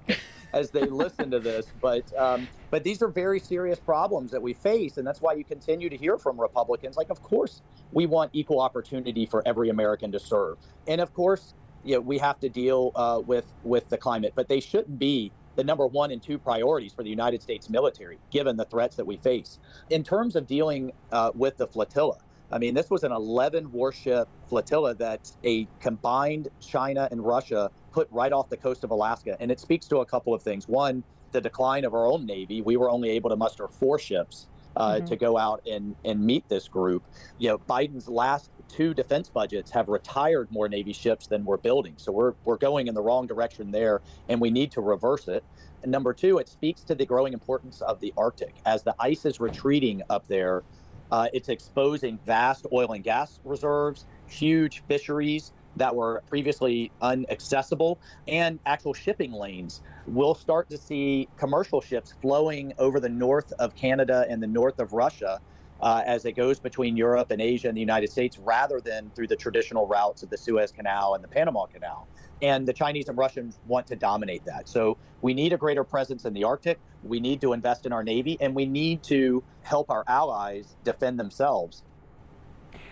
as 0.53 0.71
they 0.71 0.85
listen 0.85 1.31
to 1.31 1.39
this. 1.39 1.67
But 1.81 2.11
um, 2.17 2.47
but 2.69 2.83
these 2.83 3.01
are 3.01 3.07
very 3.07 3.39
serious 3.39 3.79
problems 3.79 4.31
that 4.31 4.41
we 4.41 4.53
face, 4.53 4.97
and 4.97 5.05
that's 5.05 5.21
why 5.21 5.33
you 5.33 5.43
continue 5.43 5.89
to 5.89 5.97
hear 5.97 6.17
from 6.17 6.39
Republicans. 6.39 6.97
Like, 6.97 7.09
of 7.09 7.21
course, 7.21 7.61
we 7.91 8.05
want 8.05 8.31
equal 8.33 8.61
opportunity 8.61 9.25
for 9.25 9.41
every 9.47 9.69
American 9.69 10.11
to 10.11 10.19
serve, 10.19 10.57
and 10.87 11.01
of 11.01 11.13
course, 11.13 11.53
you 11.83 11.95
know, 11.95 12.01
we 12.01 12.17
have 12.17 12.39
to 12.41 12.49
deal 12.49 12.91
uh, 12.95 13.21
with 13.25 13.45
with 13.63 13.89
the 13.89 13.97
climate. 13.97 14.33
But 14.35 14.47
they 14.47 14.59
shouldn't 14.59 14.99
be 14.99 15.31
the 15.55 15.63
number 15.63 15.85
one 15.85 16.11
and 16.11 16.21
two 16.21 16.37
priorities 16.37 16.93
for 16.93 17.03
the 17.03 17.09
United 17.09 17.41
States 17.41 17.69
military, 17.69 18.17
given 18.31 18.55
the 18.55 18.65
threats 18.65 18.95
that 18.95 19.05
we 19.05 19.17
face. 19.17 19.59
In 19.89 20.03
terms 20.03 20.35
of 20.35 20.47
dealing 20.47 20.93
uh, 21.11 21.31
with 21.33 21.57
the 21.57 21.67
flotilla, 21.67 22.19
I 22.51 22.57
mean, 22.57 22.73
this 22.73 22.89
was 22.89 23.03
an 23.03 23.11
11 23.11 23.71
warship 23.71 24.27
flotilla 24.47 24.95
that 24.95 25.31
a 25.43 25.67
combined 25.79 26.49
China 26.59 27.07
and 27.11 27.23
Russia 27.23 27.69
put 27.91 28.07
right 28.11 28.31
off 28.31 28.49
the 28.49 28.57
coast 28.57 28.83
of 28.83 28.91
Alaska. 28.91 29.37
And 29.39 29.51
it 29.51 29.59
speaks 29.59 29.87
to 29.87 29.97
a 29.97 30.05
couple 30.05 30.33
of 30.33 30.41
things. 30.41 30.67
One, 30.67 31.03
the 31.31 31.41
decline 31.41 31.85
of 31.85 31.93
our 31.93 32.07
own 32.07 32.25
Navy. 32.25 32.61
We 32.61 32.77
were 32.77 32.89
only 32.89 33.11
able 33.11 33.29
to 33.29 33.35
muster 33.35 33.67
four 33.67 33.99
ships 33.99 34.47
uh, 34.75 34.95
mm-hmm. 34.95 35.05
to 35.05 35.15
go 35.15 35.37
out 35.37 35.61
and, 35.67 35.95
and 36.05 36.23
meet 36.23 36.47
this 36.49 36.67
group. 36.67 37.03
You 37.37 37.49
know, 37.49 37.57
Biden's 37.57 38.07
last 38.07 38.49
two 38.67 38.93
defense 38.93 39.29
budgets 39.29 39.71
have 39.71 39.87
retired 39.87 40.51
more 40.51 40.69
Navy 40.69 40.93
ships 40.93 41.27
than 41.27 41.43
we're 41.43 41.57
building. 41.57 41.93
So 41.97 42.11
we're, 42.11 42.33
we're 42.45 42.57
going 42.57 42.87
in 42.87 42.93
the 42.93 43.01
wrong 43.01 43.27
direction 43.27 43.71
there, 43.71 44.01
and 44.27 44.39
we 44.39 44.51
need 44.51 44.71
to 44.71 44.81
reverse 44.81 45.27
it. 45.27 45.43
And 45.81 45.91
number 45.91 46.13
two, 46.13 46.37
it 46.37 46.49
speaks 46.49 46.81
to 46.83 46.95
the 46.95 47.05
growing 47.05 47.33
importance 47.33 47.81
of 47.81 47.99
the 47.99 48.13
Arctic. 48.17 48.55
As 48.65 48.83
the 48.83 48.95
ice 48.99 49.25
is 49.25 49.39
retreating 49.39 50.01
up 50.09 50.27
there, 50.27 50.63
uh, 51.11 51.27
it's 51.33 51.49
exposing 51.49 52.19
vast 52.25 52.65
oil 52.71 52.91
and 52.93 53.03
gas 53.03 53.39
reserves, 53.43 54.05
huge 54.27 54.83
fisheries 54.87 55.53
that 55.75 55.95
were 55.95 56.23
previously 56.27 56.91
inaccessible, 57.01 57.99
and 58.27 58.59
actual 58.65 58.93
shipping 58.93 59.31
lanes. 59.31 59.81
We'll 60.07 60.35
start 60.35 60.69
to 60.69 60.77
see 60.77 61.29
commercial 61.37 61.81
ships 61.81 62.13
flowing 62.21 62.73
over 62.77 62.99
the 62.99 63.09
north 63.09 63.53
of 63.59 63.75
Canada 63.75 64.25
and 64.29 64.41
the 64.41 64.47
north 64.47 64.79
of 64.79 64.93
Russia 64.93 65.39
uh, 65.81 66.03
as 66.05 66.25
it 66.25 66.33
goes 66.33 66.59
between 66.59 66.97
Europe 66.97 67.31
and 67.31 67.41
Asia 67.41 67.67
and 67.67 67.77
the 67.77 67.81
United 67.81 68.11
States 68.11 68.37
rather 68.37 68.81
than 68.81 69.11
through 69.15 69.27
the 69.27 69.35
traditional 69.35 69.87
routes 69.87 70.23
of 70.23 70.29
the 70.29 70.37
Suez 70.37 70.71
Canal 70.71 71.15
and 71.15 71.23
the 71.23 71.27
Panama 71.27 71.65
Canal. 71.67 72.07
And 72.41 72.67
the 72.67 72.73
Chinese 72.73 73.07
and 73.07 73.17
Russians 73.17 73.59
want 73.67 73.87
to 73.87 73.95
dominate 73.95 74.45
that. 74.45 74.67
So 74.67 74.97
we 75.21 75.33
need 75.33 75.53
a 75.53 75.57
greater 75.57 75.83
presence 75.83 76.25
in 76.25 76.33
the 76.33 76.43
Arctic. 76.43 76.79
We 77.03 77.19
need 77.19 77.41
to 77.41 77.53
invest 77.53 77.85
in 77.85 77.93
our 77.93 78.03
Navy, 78.03 78.37
and 78.41 78.55
we 78.55 78.65
need 78.65 79.03
to 79.03 79.43
help 79.61 79.89
our 79.89 80.03
allies 80.07 80.75
defend 80.83 81.19
themselves. 81.19 81.83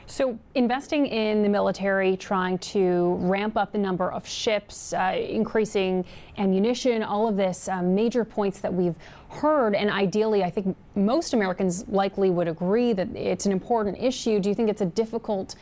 So, 0.09 0.39
investing 0.55 1.05
in 1.05 1.43
the 1.43 1.49
military, 1.49 2.15
trying 2.15 2.59
to 2.59 3.15
ramp 3.19 3.57
up 3.57 3.73
the 3.73 3.77
number 3.77 4.09
of 4.09 4.25
ships, 4.25 4.93
uh, 4.93 5.17
increasing 5.17 6.05
ammunition, 6.37 7.03
all 7.03 7.27
of 7.27 7.35
this, 7.35 7.67
uh, 7.67 7.81
major 7.81 8.23
points 8.23 8.61
that 8.61 8.73
we've 8.73 8.95
heard. 9.27 9.75
And 9.75 9.89
ideally, 9.89 10.45
I 10.45 10.49
think 10.49 10.77
most 10.95 11.33
Americans 11.33 11.85
likely 11.89 12.29
would 12.29 12.47
agree 12.47 12.93
that 12.93 13.13
it's 13.17 13.45
an 13.45 13.51
important 13.51 13.97
issue. 13.99 14.39
Do 14.39 14.47
you 14.47 14.55
think 14.55 14.69
it's 14.69 14.81
a 14.81 14.85
difficult 14.85 15.55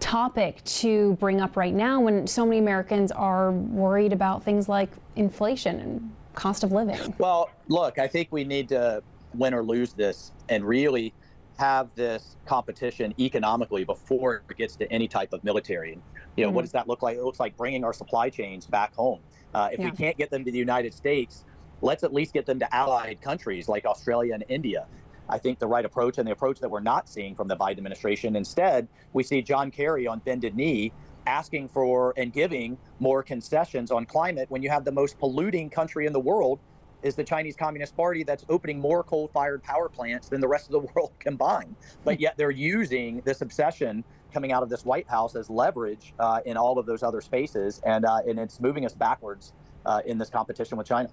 topic 0.00 0.62
to 0.64 1.14
bring 1.20 1.40
up 1.40 1.56
right 1.56 1.74
now 1.74 2.00
when 2.00 2.26
so 2.26 2.44
many 2.44 2.58
Americans 2.58 3.12
are 3.12 3.52
worried 3.52 4.12
about 4.12 4.42
things 4.42 4.68
like 4.68 4.90
inflation 5.14 5.78
and 5.78 6.10
cost 6.34 6.64
of 6.64 6.72
living? 6.72 7.14
Well, 7.18 7.50
look, 7.68 7.98
I 7.98 8.06
think 8.06 8.28
we 8.30 8.44
need 8.44 8.68
to 8.70 9.02
win 9.34 9.54
or 9.54 9.62
lose 9.62 9.92
this 9.92 10.32
and 10.48 10.64
really 10.64 11.12
have 11.58 11.88
this 11.94 12.36
competition 12.46 13.12
economically 13.18 13.84
before 13.84 14.42
it 14.48 14.56
gets 14.56 14.76
to 14.76 14.90
any 14.92 15.08
type 15.08 15.32
of 15.32 15.42
military. 15.42 15.98
You 16.36 16.44
know, 16.44 16.48
mm-hmm. 16.48 16.56
what 16.56 16.62
does 16.62 16.72
that 16.72 16.86
look 16.86 17.02
like? 17.02 17.16
It 17.16 17.24
looks 17.24 17.40
like 17.40 17.56
bringing 17.56 17.84
our 17.84 17.92
supply 17.92 18.30
chains 18.30 18.66
back 18.66 18.94
home. 18.94 19.20
Uh, 19.54 19.70
if 19.72 19.80
yeah. 19.80 19.86
we 19.86 19.90
can't 19.90 20.16
get 20.16 20.30
them 20.30 20.44
to 20.44 20.52
the 20.52 20.58
United 20.58 20.94
States, 20.94 21.44
let's 21.80 22.04
at 22.04 22.12
least 22.12 22.32
get 22.32 22.46
them 22.46 22.60
to 22.60 22.74
allied 22.74 23.20
countries 23.20 23.68
like 23.68 23.84
Australia 23.84 24.34
and 24.34 24.44
India. 24.48 24.86
I 25.28 25.38
think 25.38 25.58
the 25.58 25.66
right 25.66 25.84
approach 25.84 26.18
and 26.18 26.26
the 26.26 26.32
approach 26.32 26.60
that 26.60 26.70
we're 26.70 26.80
not 26.80 27.08
seeing 27.08 27.34
from 27.34 27.48
the 27.48 27.56
Biden 27.56 27.78
administration. 27.78 28.36
Instead, 28.36 28.88
we 29.12 29.22
see 29.22 29.42
John 29.42 29.70
Kerry 29.70 30.06
on 30.06 30.20
bended 30.20 30.54
knee 30.54 30.92
asking 31.28 31.68
for 31.68 32.14
and 32.16 32.32
giving 32.32 32.78
more 32.98 33.22
concessions 33.22 33.90
on 33.90 34.06
climate 34.06 34.50
when 34.50 34.62
you 34.62 34.70
have 34.70 34.84
the 34.84 34.92
most 34.92 35.18
polluting 35.18 35.68
country 35.68 36.06
in 36.06 36.12
the 36.12 36.20
world 36.20 36.58
is 37.02 37.14
the 37.14 37.22
Chinese 37.22 37.54
Communist 37.54 37.96
Party 37.96 38.24
that's 38.24 38.44
opening 38.48 38.80
more 38.80 39.04
coal-fired 39.04 39.62
power 39.62 39.88
plants 39.88 40.28
than 40.28 40.40
the 40.40 40.48
rest 40.48 40.66
of 40.66 40.72
the 40.72 40.80
world 40.94 41.12
combined. 41.20 41.76
But 42.02 42.18
yet 42.18 42.36
they're 42.36 42.50
using 42.50 43.20
this 43.24 43.42
obsession 43.42 44.02
coming 44.32 44.52
out 44.52 44.62
of 44.62 44.68
this 44.68 44.84
White 44.84 45.08
House 45.08 45.36
as 45.36 45.48
leverage 45.48 46.12
uh, 46.18 46.40
in 46.44 46.56
all 46.56 46.78
of 46.78 46.86
those 46.86 47.02
other 47.02 47.20
spaces, 47.20 47.80
and 47.86 48.04
uh, 48.04 48.20
and 48.26 48.38
it's 48.38 48.60
moving 48.60 48.84
us 48.84 48.94
backwards 48.94 49.52
uh, 49.86 50.00
in 50.06 50.18
this 50.18 50.30
competition 50.30 50.76
with 50.76 50.86
China. 50.86 51.08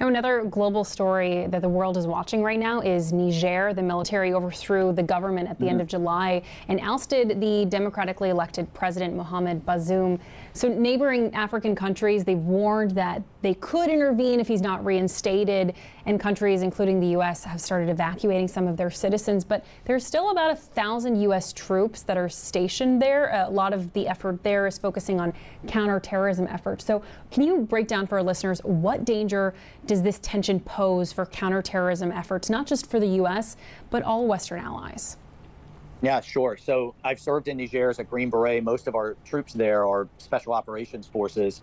Now, 0.00 0.08
another 0.08 0.44
global 0.44 0.84
story 0.84 1.46
that 1.48 1.62
the 1.62 1.68
world 1.68 1.96
is 1.96 2.06
watching 2.06 2.42
right 2.42 2.58
now 2.58 2.80
is 2.80 3.12
Niger. 3.12 3.72
The 3.72 3.82
military 3.82 4.34
overthrew 4.34 4.92
the 4.92 5.02
government 5.02 5.48
at 5.48 5.58
the 5.58 5.64
mm-hmm. 5.64 5.72
end 5.72 5.80
of 5.80 5.86
July 5.86 6.42
and 6.68 6.80
ousted 6.80 7.40
the 7.40 7.64
democratically 7.66 8.30
elected 8.30 8.72
president, 8.74 9.14
Mohamed 9.14 9.64
Bazoum. 9.64 10.20
So, 10.52 10.68
neighboring 10.68 11.34
African 11.34 11.74
countries, 11.74 12.24
they've 12.24 12.38
warned 12.38 12.92
that 12.92 13.22
they 13.42 13.54
could 13.54 13.88
intervene 13.88 14.40
if 14.40 14.48
he's 14.48 14.60
not 14.60 14.84
reinstated, 14.84 15.74
and 16.04 16.20
countries, 16.20 16.62
including 16.62 17.00
the 17.00 17.08
U.S., 17.08 17.44
have 17.44 17.60
started 17.60 17.88
evacuating 17.88 18.48
some 18.48 18.66
of 18.66 18.76
their 18.76 18.90
citizens. 18.90 19.44
But 19.44 19.64
there's 19.84 20.06
still 20.06 20.30
about 20.30 20.50
a 20.50 20.56
thousand 20.56 21.20
U.S. 21.22 21.52
troops 21.52 22.02
that 22.02 22.16
are 22.16 22.28
stationed 22.28 23.00
there. 23.02 23.30
A 23.46 23.50
lot 23.50 23.72
of 23.72 23.92
the 23.92 24.08
effort 24.08 24.42
there 24.42 24.66
is 24.66 24.78
focusing 24.78 25.20
on 25.20 25.32
counterterrorism 25.66 26.46
efforts. 26.48 26.84
So, 26.84 27.02
can 27.30 27.42
you 27.42 27.58
break 27.58 27.86
down 27.86 28.06
for 28.06 28.18
our 28.18 28.22
listeners 28.22 28.60
what 28.64 29.04
danger 29.04 29.54
does 29.86 30.02
this 30.02 30.18
tension 30.20 30.60
pose 30.60 31.12
for 31.12 31.26
counterterrorism 31.26 32.12
efforts, 32.12 32.50
not 32.50 32.66
just 32.66 32.90
for 32.90 33.00
the 33.00 33.08
U.S., 33.08 33.56
but 33.90 34.02
all 34.02 34.26
Western 34.26 34.60
allies? 34.60 35.16
Yeah, 36.02 36.20
sure. 36.20 36.56
So 36.56 36.94
I've 37.04 37.18
served 37.18 37.48
in 37.48 37.56
Niger 37.56 37.88
as 37.88 37.98
a 37.98 38.04
Green 38.04 38.28
Beret. 38.28 38.62
Most 38.62 38.86
of 38.86 38.94
our 38.94 39.16
troops 39.24 39.54
there 39.54 39.86
are 39.86 40.08
special 40.18 40.52
operations 40.52 41.06
forces. 41.06 41.62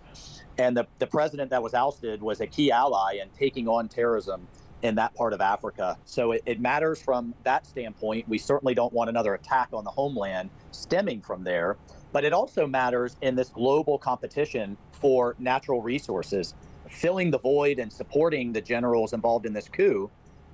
And 0.58 0.76
the, 0.76 0.86
the 0.98 1.06
president 1.06 1.50
that 1.50 1.62
was 1.62 1.74
ousted 1.74 2.20
was 2.20 2.40
a 2.40 2.46
key 2.46 2.72
ally 2.72 3.18
in 3.22 3.28
taking 3.30 3.68
on 3.68 3.88
terrorism 3.88 4.46
in 4.82 4.96
that 4.96 5.14
part 5.14 5.32
of 5.32 5.40
Africa. 5.40 5.96
So 6.04 6.32
it, 6.32 6.42
it 6.46 6.60
matters 6.60 7.00
from 7.00 7.32
that 7.44 7.66
standpoint. 7.66 8.28
We 8.28 8.38
certainly 8.38 8.74
don't 8.74 8.92
want 8.92 9.08
another 9.08 9.34
attack 9.34 9.68
on 9.72 9.84
the 9.84 9.90
homeland 9.90 10.50
stemming 10.72 11.22
from 11.22 11.42
there. 11.42 11.76
But 12.12 12.24
it 12.24 12.32
also 12.32 12.66
matters 12.66 13.16
in 13.22 13.34
this 13.34 13.48
global 13.48 13.98
competition 13.98 14.76
for 14.92 15.36
natural 15.38 15.80
resources. 15.80 16.54
Filling 16.88 17.30
the 17.30 17.38
void 17.38 17.78
and 17.78 17.92
supporting 17.92 18.52
the 18.52 18.60
generals 18.60 19.12
involved 19.12 19.46
in 19.46 19.52
this 19.52 19.68
coup 19.68 20.10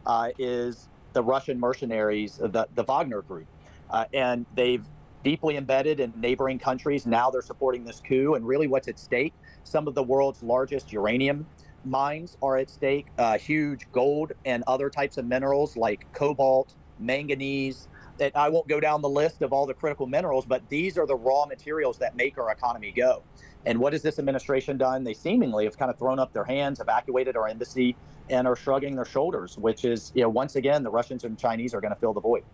uh, 0.07 0.31
is 0.39 0.89
the 1.13 1.23
Russian 1.23 1.59
mercenaries, 1.59 2.37
the, 2.37 2.67
the 2.75 2.83
Wagner 2.85 3.23
group. 3.23 3.47
Uh, 3.91 4.05
and 4.15 4.47
they've 4.55 4.85
deeply 5.25 5.57
embedded 5.57 6.01
in 6.01 6.13
neighboring 6.17 6.59
countries. 6.59 7.07
Now 7.07 7.31
they're 7.31 7.43
supporting 7.43 7.85
this 7.85 8.01
coup. 8.01 8.35
And 8.35 8.47
really, 8.47 8.67
what's 8.67 8.89
at 8.89 8.99
stake? 8.99 9.35
Some 9.65 9.87
of 9.89 9.95
the 9.95 10.03
world's 10.03 10.43
largest 10.43 10.93
uranium 10.93 11.47
mines 11.85 12.37
are 12.43 12.57
at 12.57 12.71
stake, 12.71 13.07
uh, 13.19 13.39
huge 13.39 13.87
gold 13.93 14.33
and 14.45 14.63
other 14.67 14.91
types 14.91 15.19
of 15.19 15.25
minerals 15.25 15.77
like 15.77 16.11
cobalt, 16.13 16.75
manganese. 16.99 17.89
That 18.21 18.37
I 18.37 18.51
won't 18.51 18.69
go 18.69 18.81
down 18.81 19.01
the 19.01 19.09
list 19.09 19.41
of 19.41 19.53
all 19.53 19.65
the 19.65 19.73
critical 19.73 20.07
minerals, 20.07 20.45
but 20.45 20.69
these 20.69 20.99
are 20.99 21.07
the 21.07 21.17
raw 21.17 21.47
materials 21.47 21.97
that 21.99 22.15
make 22.15 22.37
our 22.37 22.53
economy 22.53 22.93
go. 22.95 23.23
And 23.65 23.79
what 23.79 23.95
has 23.95 24.03
this 24.03 24.19
administration 24.19 24.77
done? 24.77 25.05
They 25.05 25.15
seemingly 25.15 25.65
have 25.65 25.79
kind 25.79 25.91
of 25.91 25.99
thrown 25.99 26.19
up 26.19 26.31
their 26.35 26.45
hands, 26.45 26.81
evacuated 26.81 27.35
our 27.35 27.49
embassy, 27.49 27.97
and 28.29 28.47
are 28.47 28.57
shrugging 28.57 28.95
their 28.95 29.07
shoulders, 29.07 29.57
which 29.57 29.87
is, 29.87 30.13
you 30.15 30.21
know, 30.21 30.29
once 30.29 30.57
again, 30.57 30.83
the 30.83 30.91
Russians 30.91 31.25
and 31.25 31.39
Chinese 31.39 31.73
are 31.73 31.81
going 31.81 31.95
to 31.95 31.99
fill 31.99 32.13
the 32.13 32.21
void. 32.21 32.45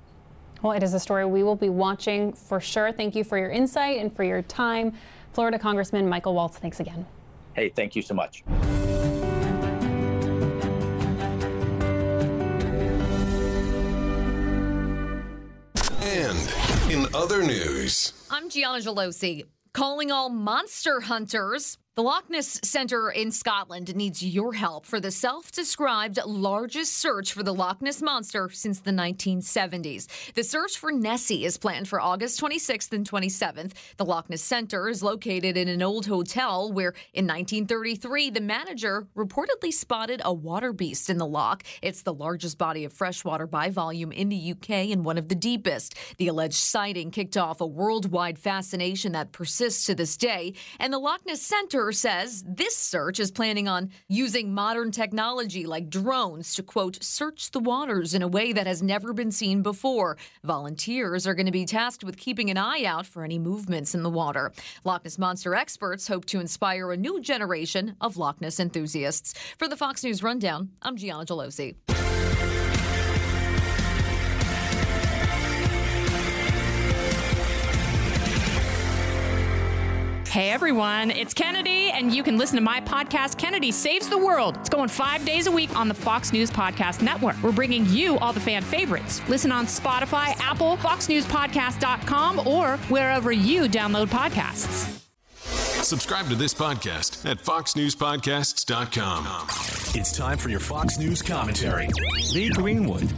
Well, 0.63 0.73
it 0.73 0.85
is 0.85 0.95
a 0.95 1.01
story 1.01 1.27
we 1.27 1.43
will 1.43 1.57
be 1.57 1.69
watching 1.69 2.33
for 2.33 2.61
sure. 2.61 2.93
Thank 2.93 3.17
you 3.17 3.25
for 3.25 3.37
your 3.37 3.51
insight 3.51 3.99
and 3.99 4.15
for 4.15 4.23
your 4.23 4.43
time. 4.43 4.95
Florida 5.33 5.59
Congressman 5.59 6.09
Michael 6.09 6.35
Waltz, 6.35 6.59
thanks 6.59 6.79
again. 6.79 7.05
Hey, 7.55 7.71
thank 7.71 7.97
you 7.97 8.03
so 8.03 8.15
much. 8.15 8.45
Other 17.17 17.43
news, 17.43 18.13
I'm 18.31 18.51
Gianna 18.51 18.81
Gelosi, 18.81 19.47
calling 19.73 20.13
all 20.13 20.29
monster 20.29 21.01
hunters 21.01 21.79
the 21.97 22.03
Loch 22.03 22.29
Ness 22.29 22.61
Centre 22.63 23.09
in 23.09 23.33
Scotland 23.33 23.97
needs 23.97 24.23
your 24.23 24.53
help 24.53 24.85
for 24.85 25.01
the 25.01 25.11
self 25.11 25.51
described 25.51 26.19
largest 26.27 26.99
search 26.99 27.33
for 27.33 27.43
the 27.43 27.55
Loch 27.55 27.81
Ness 27.81 28.03
Monster 28.03 28.51
since 28.51 28.81
the 28.81 28.91
1970s. 28.91 30.07
The 30.35 30.45
search 30.45 30.77
for 30.77 30.93
Nessie 30.93 31.47
is 31.47 31.57
planned 31.57 31.89
for 31.89 31.99
August 31.99 32.39
26th 32.39 32.93
and 32.93 33.11
27th. 33.11 33.73
The 33.97 34.05
Loch 34.05 34.29
Ness 34.29 34.43
Centre 34.43 34.91
is 34.91 35.03
located 35.03 35.57
in 35.57 35.69
an 35.69 35.83
old 35.83 36.05
hotel 36.05 36.71
where, 36.71 36.93
in 37.15 37.27
1933, 37.27 38.29
the 38.29 38.43
manager 38.43 39.07
reportedly 39.17 39.73
spotted 39.73 40.21
a 40.23 40.35
water 40.35 40.75
beast 40.75 41.09
in 41.09 41.17
the 41.17 41.25
loch. 41.25 41.65
It's 41.81 42.03
the 42.03 42.13
largest 42.13 42.59
body 42.59 42.85
of 42.85 42.93
freshwater 42.93 43.47
by 43.47 43.71
volume 43.71 44.13
in 44.13 44.29
the 44.29 44.53
UK 44.53 44.91
and 44.91 45.03
one 45.03 45.17
of 45.17 45.29
the 45.29 45.35
deepest. 45.35 45.95
The 46.19 46.29
alleged 46.29 46.57
sighting 46.57 47.11
kicked 47.11 47.39
off 47.39 47.63
a 47.63 47.67
worldwide 47.67 48.39
fascination 48.39 49.13
that 49.13 49.33
persists 49.33 49.87
to 49.87 49.95
this 49.95 50.19
day, 50.19 50.53
and 50.79 50.93
the 50.93 50.99
Loch 50.99 51.25
Ness 51.25 51.41
Centre 51.41 51.86
says 51.93 52.45
this 52.47 52.77
search 52.77 53.21
is 53.21 53.31
planning 53.31 53.69
on 53.69 53.91
using 54.09 54.53
modern 54.53 54.91
technology 54.91 55.67
like 55.67 55.91
drones 55.91 56.55
to, 56.55 56.63
quote, 56.63 57.03
search 57.03 57.51
the 57.51 57.61
waters 57.61 58.15
in 58.15 58.23
a 58.23 58.29
way 58.29 58.53
that 58.53 58.67
has 58.67 58.83
never 58.83 59.13
been 59.13 59.31
seen 59.31 59.63
before. 59.63 60.17
Volunteers 60.45 61.27
are 61.27 61.35
going 61.35 61.47
to 61.47 61.53
be 61.53 61.67
tasked 61.67 62.05
with 62.05 62.17
keeping 62.17 62.51
an 62.51 62.57
eye 62.57 62.85
out 62.85 63.07
for 63.07 63.25
any 63.25 63.39
movements 63.39 63.95
in 63.95 64.03
the 64.03 64.11
water. 64.11 64.53
Loch 64.85 65.05
Ness 65.05 65.19
Monster 65.19 65.55
experts 65.55 66.09
hope 66.09 66.25
to 66.27 66.41
inspire 66.41 66.93
a 66.93 66.97
new 66.97 67.21
generation 67.21 67.97
of 68.01 68.17
Loch 68.17 68.41
Ness 68.41 68.61
enthusiasts. 68.61 69.35
For 69.59 69.69
the 69.69 69.77
Fox 69.77 70.05
News 70.05 70.23
Rundown, 70.23 70.71
I'm 70.83 70.97
Gianna 70.97 71.25
Gelosi. 71.25 71.77
Hey 80.37 80.51
everyone, 80.51 81.11
it's 81.13 81.33
Kennedy, 81.33 81.91
and 81.93 82.15
you 82.15 82.23
can 82.23 82.37
listen 82.37 82.57
to 82.57 82.63
my 82.63 82.83
podcast, 82.83 83.39
Kennedy 83.39 83.73
Saves 83.73 84.07
the 84.07 84.19
World. 84.19 84.59
It's 84.59 84.69
going 84.69 84.91
five 84.91 85.25
days 85.25 85.47
a 85.47 85.51
week 85.51 85.75
on 85.75 85.89
the 85.89 85.95
Fox 85.95 86.31
News 86.31 86.51
Podcast 86.51 87.01
Network. 87.01 87.43
We're 87.43 87.53
bringing 87.53 87.87
you 87.87 88.19
all 88.19 88.35
the 88.35 88.41
fan 88.41 88.63
favorites. 88.63 89.27
Listen 89.31 89.51
on 89.51 89.65
Spotify, 89.65 90.39
Apple, 90.39 90.77
FoxNewsPodcast.com, 90.77 92.47
or 92.47 92.77
wherever 92.91 93.33
you 93.33 93.63
download 93.63 94.09
podcasts. 94.09 95.01
Subscribe 95.83 96.29
to 96.29 96.35
this 96.35 96.53
podcast 96.53 97.25
at 97.25 97.39
FoxNewsPodcasts.com. 97.39 99.99
It's 99.99 100.15
time 100.15 100.37
for 100.37 100.51
your 100.51 100.61
Fox 100.61 100.99
News 100.99 101.23
commentary. 101.23 101.89
Lee 102.35 102.51
Greenwood. 102.51 103.11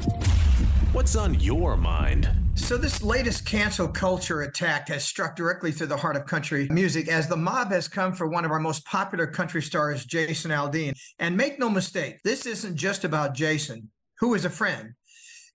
What's 0.92 1.16
on 1.16 1.38
your 1.38 1.76
mind? 1.76 2.30
So, 2.54 2.78
this 2.78 3.02
latest 3.02 3.44
cancel 3.44 3.86
culture 3.86 4.40
attack 4.40 4.88
has 4.88 5.04
struck 5.04 5.36
directly 5.36 5.70
through 5.70 5.88
the 5.88 5.98
heart 5.98 6.16
of 6.16 6.24
country 6.24 6.66
music 6.70 7.08
as 7.08 7.28
the 7.28 7.36
mob 7.36 7.70
has 7.72 7.88
come 7.88 8.14
for 8.14 8.26
one 8.26 8.46
of 8.46 8.50
our 8.50 8.58
most 8.58 8.86
popular 8.86 9.26
country 9.26 9.60
stars, 9.60 10.06
Jason 10.06 10.50
Aldean. 10.50 10.94
And 11.18 11.36
make 11.36 11.58
no 11.58 11.68
mistake, 11.68 12.20
this 12.24 12.46
isn't 12.46 12.74
just 12.74 13.04
about 13.04 13.34
Jason, 13.34 13.90
who 14.18 14.32
is 14.32 14.46
a 14.46 14.50
friend. 14.50 14.94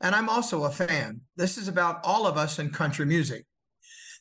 And 0.01 0.13
I'm 0.13 0.29
also 0.29 0.65
a 0.65 0.71
fan. 0.71 1.21
This 1.35 1.57
is 1.57 1.67
about 1.67 2.01
all 2.03 2.27
of 2.27 2.37
us 2.37 2.59
in 2.59 2.69
country 2.69 3.07
music. 3.07 3.47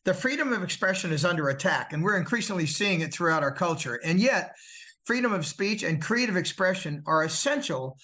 The 0.07 0.15
freedom 0.15 0.51
of 0.55 0.63
expression 0.63 1.13
is 1.13 1.27
under 1.27 1.51
attack, 1.51 1.93
and 1.93 2.03
we're 2.03 2.17
increasingly 2.17 2.67
seeing 2.67 3.03
it 3.03 3.13
throughout 3.13 3.43
our 3.43 3.53
culture. 3.53 4.01
And 4.03 4.19
yet, 4.19 4.57
freedom 5.05 5.35
of 5.35 5.45
speech 5.45 5.83
and 5.83 6.01
creative 6.01 6.39
expression 6.39 7.03
are 7.07 7.23
essential 7.23 7.99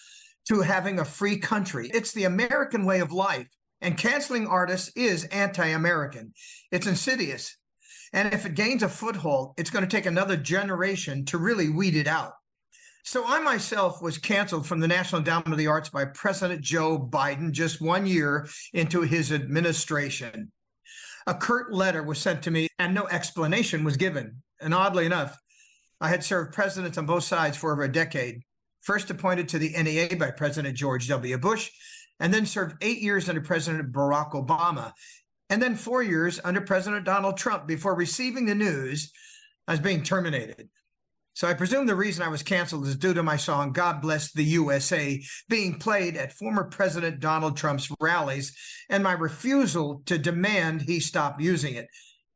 to 0.48 0.61
having 0.62 0.98
a 0.98 1.04
free 1.04 1.38
country. 1.38 1.90
It's 1.92 2.12
the 2.12 2.24
American 2.24 2.84
way 2.84 3.00
of 3.00 3.12
life. 3.12 3.48
And 3.80 3.96
canceling 3.96 4.46
artists 4.46 4.90
is 4.96 5.24
anti 5.24 5.68
American. 5.68 6.32
It's 6.72 6.87
insidious. 6.87 7.56
And 8.12 8.32
if 8.32 8.46
it 8.46 8.54
gains 8.54 8.82
a 8.82 8.88
foothold, 8.88 9.54
it's 9.56 9.70
going 9.70 9.84
to 9.84 9.96
take 9.96 10.06
another 10.06 10.37
generation 10.37 11.24
to 11.26 11.38
really 11.38 11.68
weed 11.68 11.94
it 11.94 12.06
out. 12.06 12.32
So 13.04 13.24
I 13.26 13.38
myself 13.40 14.02
was 14.02 14.18
canceled 14.18 14.66
from 14.66 14.80
the 14.80 14.88
National 14.88 15.20
Endowment 15.20 15.52
of 15.52 15.58
the 15.58 15.66
Arts 15.66 15.88
by 15.88 16.06
President 16.06 16.61
Joe 16.61 16.98
Biden 16.98 17.52
just 17.52 17.80
one 17.80 18.06
year 18.06 18.48
into 18.72 19.02
his 19.02 19.32
administration. 19.32 20.50
A 21.26 21.34
curt 21.34 21.72
letter 21.72 22.02
was 22.02 22.18
sent 22.18 22.42
to 22.42 22.50
me 22.50 22.68
and 22.78 22.94
no 22.94 23.06
explanation 23.08 23.84
was 23.84 23.96
given. 23.96 24.42
And 24.61 24.74
oddly 24.74 25.06
enough, 25.06 25.38
I 26.00 26.08
had 26.08 26.24
served 26.24 26.54
presidents 26.54 26.98
on 26.98 27.06
both 27.06 27.24
sides 27.24 27.56
for 27.56 27.72
over 27.72 27.82
a 27.82 27.92
decade. 27.92 28.42
First 28.82 29.10
appointed 29.10 29.48
to 29.50 29.58
the 29.58 29.74
NEA 29.80 30.16
by 30.16 30.30
President 30.30 30.76
George 30.76 31.08
W. 31.08 31.38
Bush, 31.38 31.70
and 32.20 32.32
then 32.32 32.46
served 32.46 32.76
eight 32.80 33.00
years 33.00 33.28
under 33.28 33.40
President 33.40 33.92
Barack 33.92 34.32
Obama, 34.32 34.92
and 35.50 35.62
then 35.62 35.76
four 35.76 36.02
years 36.02 36.40
under 36.44 36.60
President 36.60 37.04
Donald 37.04 37.36
Trump 37.36 37.66
before 37.66 37.94
receiving 37.94 38.46
the 38.46 38.54
news 38.54 39.12
I 39.66 39.72
was 39.72 39.80
being 39.80 40.02
terminated. 40.02 40.68
So 41.38 41.46
I 41.46 41.54
presume 41.54 41.86
the 41.86 41.94
reason 41.94 42.24
I 42.24 42.28
was 42.30 42.42
canceled 42.42 42.88
is 42.88 42.96
due 42.96 43.14
to 43.14 43.22
my 43.22 43.36
song 43.36 43.72
God 43.72 44.02
Bless 44.02 44.32
the 44.32 44.42
USA 44.42 45.22
being 45.48 45.78
played 45.78 46.16
at 46.16 46.32
former 46.32 46.64
President 46.64 47.20
Donald 47.20 47.56
Trump's 47.56 47.88
rallies 48.00 48.56
and 48.90 49.04
my 49.04 49.12
refusal 49.12 50.02
to 50.06 50.18
demand 50.18 50.82
he 50.82 50.98
stop 50.98 51.40
using 51.40 51.76
it. 51.76 51.86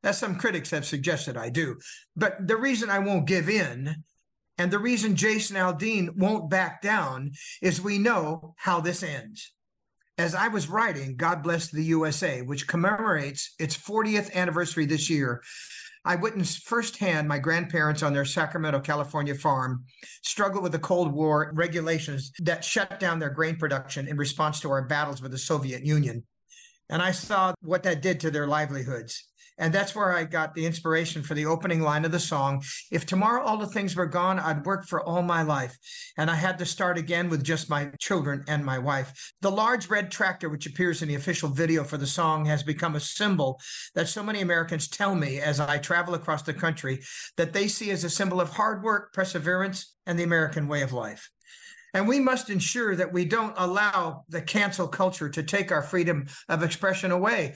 As 0.04 0.18
some 0.18 0.36
critics 0.36 0.70
have 0.70 0.84
suggested 0.84 1.36
I 1.36 1.48
do. 1.48 1.78
But 2.14 2.46
the 2.46 2.56
reason 2.56 2.90
I 2.90 3.00
won't 3.00 3.26
give 3.26 3.48
in 3.48 4.04
and 4.58 4.70
the 4.70 4.78
reason 4.78 5.16
Jason 5.16 5.56
Aldean 5.56 6.16
won't 6.16 6.50
back 6.50 6.82
down 6.82 7.32
is 7.60 7.80
we 7.80 7.98
know 7.98 8.54
how 8.56 8.80
this 8.80 9.02
ends. 9.02 9.52
As 10.18 10.34
I 10.34 10.48
was 10.48 10.68
writing 10.68 11.16
God 11.16 11.42
Bless 11.42 11.70
the 11.70 11.84
USA, 11.84 12.42
which 12.42 12.68
commemorates 12.68 13.54
its 13.58 13.76
40th 13.76 14.32
anniversary 14.34 14.86
this 14.86 15.08
year, 15.08 15.42
I 16.04 16.16
witnessed 16.16 16.66
firsthand 16.66 17.28
my 17.28 17.38
grandparents 17.38 18.02
on 18.02 18.12
their 18.12 18.24
Sacramento, 18.24 18.80
California 18.80 19.34
farm 19.34 19.84
struggle 20.22 20.60
with 20.60 20.72
the 20.72 20.78
Cold 20.78 21.12
War 21.12 21.52
regulations 21.54 22.32
that 22.40 22.64
shut 22.64 22.98
down 22.98 23.20
their 23.20 23.30
grain 23.30 23.56
production 23.56 24.08
in 24.08 24.16
response 24.16 24.60
to 24.60 24.70
our 24.70 24.82
battles 24.82 25.22
with 25.22 25.30
the 25.30 25.38
Soviet 25.38 25.84
Union. 25.86 26.24
And 26.88 27.00
I 27.00 27.12
saw 27.12 27.54
what 27.62 27.84
that 27.84 28.02
did 28.02 28.20
to 28.20 28.30
their 28.30 28.48
livelihoods. 28.48 29.28
And 29.62 29.72
that's 29.72 29.94
where 29.94 30.12
I 30.12 30.24
got 30.24 30.54
the 30.54 30.66
inspiration 30.66 31.22
for 31.22 31.34
the 31.34 31.46
opening 31.46 31.82
line 31.82 32.04
of 32.04 32.10
the 32.10 32.18
song. 32.18 32.64
If 32.90 33.06
tomorrow 33.06 33.44
all 33.44 33.56
the 33.56 33.68
things 33.68 33.94
were 33.94 34.06
gone, 34.06 34.40
I'd 34.40 34.66
work 34.66 34.88
for 34.88 35.00
all 35.00 35.22
my 35.22 35.42
life. 35.42 35.78
And 36.18 36.28
I 36.28 36.34
had 36.34 36.58
to 36.58 36.66
start 36.66 36.98
again 36.98 37.28
with 37.28 37.44
just 37.44 37.70
my 37.70 37.92
children 38.00 38.42
and 38.48 38.64
my 38.64 38.80
wife. 38.80 39.32
The 39.40 39.52
large 39.52 39.88
red 39.88 40.10
tractor, 40.10 40.48
which 40.48 40.66
appears 40.66 41.00
in 41.00 41.06
the 41.06 41.14
official 41.14 41.48
video 41.48 41.84
for 41.84 41.96
the 41.96 42.08
song, 42.08 42.44
has 42.46 42.64
become 42.64 42.96
a 42.96 43.00
symbol 43.00 43.60
that 43.94 44.08
so 44.08 44.24
many 44.24 44.40
Americans 44.40 44.88
tell 44.88 45.14
me 45.14 45.38
as 45.38 45.60
I 45.60 45.78
travel 45.78 46.14
across 46.14 46.42
the 46.42 46.52
country 46.52 47.00
that 47.36 47.52
they 47.52 47.68
see 47.68 47.92
as 47.92 48.02
a 48.02 48.10
symbol 48.10 48.40
of 48.40 48.50
hard 48.50 48.82
work, 48.82 49.12
perseverance, 49.12 49.94
and 50.06 50.18
the 50.18 50.24
American 50.24 50.66
way 50.66 50.82
of 50.82 50.92
life. 50.92 51.30
And 51.94 52.08
we 52.08 52.18
must 52.18 52.50
ensure 52.50 52.96
that 52.96 53.12
we 53.12 53.26
don't 53.26 53.54
allow 53.56 54.24
the 54.28 54.42
cancel 54.42 54.88
culture 54.88 55.28
to 55.28 55.42
take 55.44 55.70
our 55.70 55.82
freedom 55.82 56.26
of 56.48 56.64
expression 56.64 57.12
away. 57.12 57.54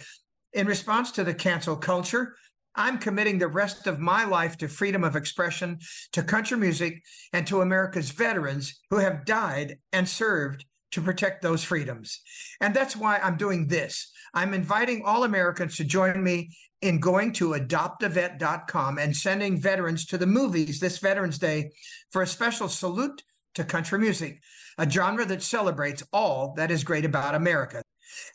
In 0.56 0.66
response 0.66 1.12
to 1.12 1.22
the 1.22 1.34
cancel 1.34 1.76
culture, 1.76 2.34
I'm 2.74 2.96
committing 2.96 3.38
the 3.38 3.46
rest 3.46 3.86
of 3.86 4.00
my 4.00 4.24
life 4.24 4.56
to 4.56 4.68
freedom 4.68 5.04
of 5.04 5.14
expression, 5.14 5.80
to 6.12 6.22
country 6.22 6.56
music, 6.56 7.02
and 7.34 7.46
to 7.46 7.60
America's 7.60 8.08
veterans 8.08 8.80
who 8.88 8.96
have 8.96 9.26
died 9.26 9.76
and 9.92 10.08
served 10.08 10.64
to 10.92 11.02
protect 11.02 11.42
those 11.42 11.62
freedoms. 11.62 12.22
And 12.62 12.74
that's 12.74 12.96
why 12.96 13.18
I'm 13.18 13.36
doing 13.36 13.68
this. 13.68 14.10
I'm 14.32 14.54
inviting 14.54 15.02
all 15.04 15.24
Americans 15.24 15.76
to 15.76 15.84
join 15.84 16.24
me 16.24 16.56
in 16.80 17.00
going 17.00 17.34
to 17.34 17.50
adoptavet.com 17.50 18.96
and 18.96 19.14
sending 19.14 19.60
veterans 19.60 20.06
to 20.06 20.16
the 20.16 20.26
movies 20.26 20.80
this 20.80 20.96
Veterans 20.96 21.38
Day 21.38 21.72
for 22.12 22.22
a 22.22 22.26
special 22.26 22.70
salute 22.70 23.22
to 23.56 23.64
country 23.64 23.98
music, 23.98 24.40
a 24.78 24.88
genre 24.88 25.26
that 25.26 25.42
celebrates 25.42 26.02
all 26.14 26.54
that 26.56 26.70
is 26.70 26.82
great 26.82 27.04
about 27.04 27.34
America. 27.34 27.82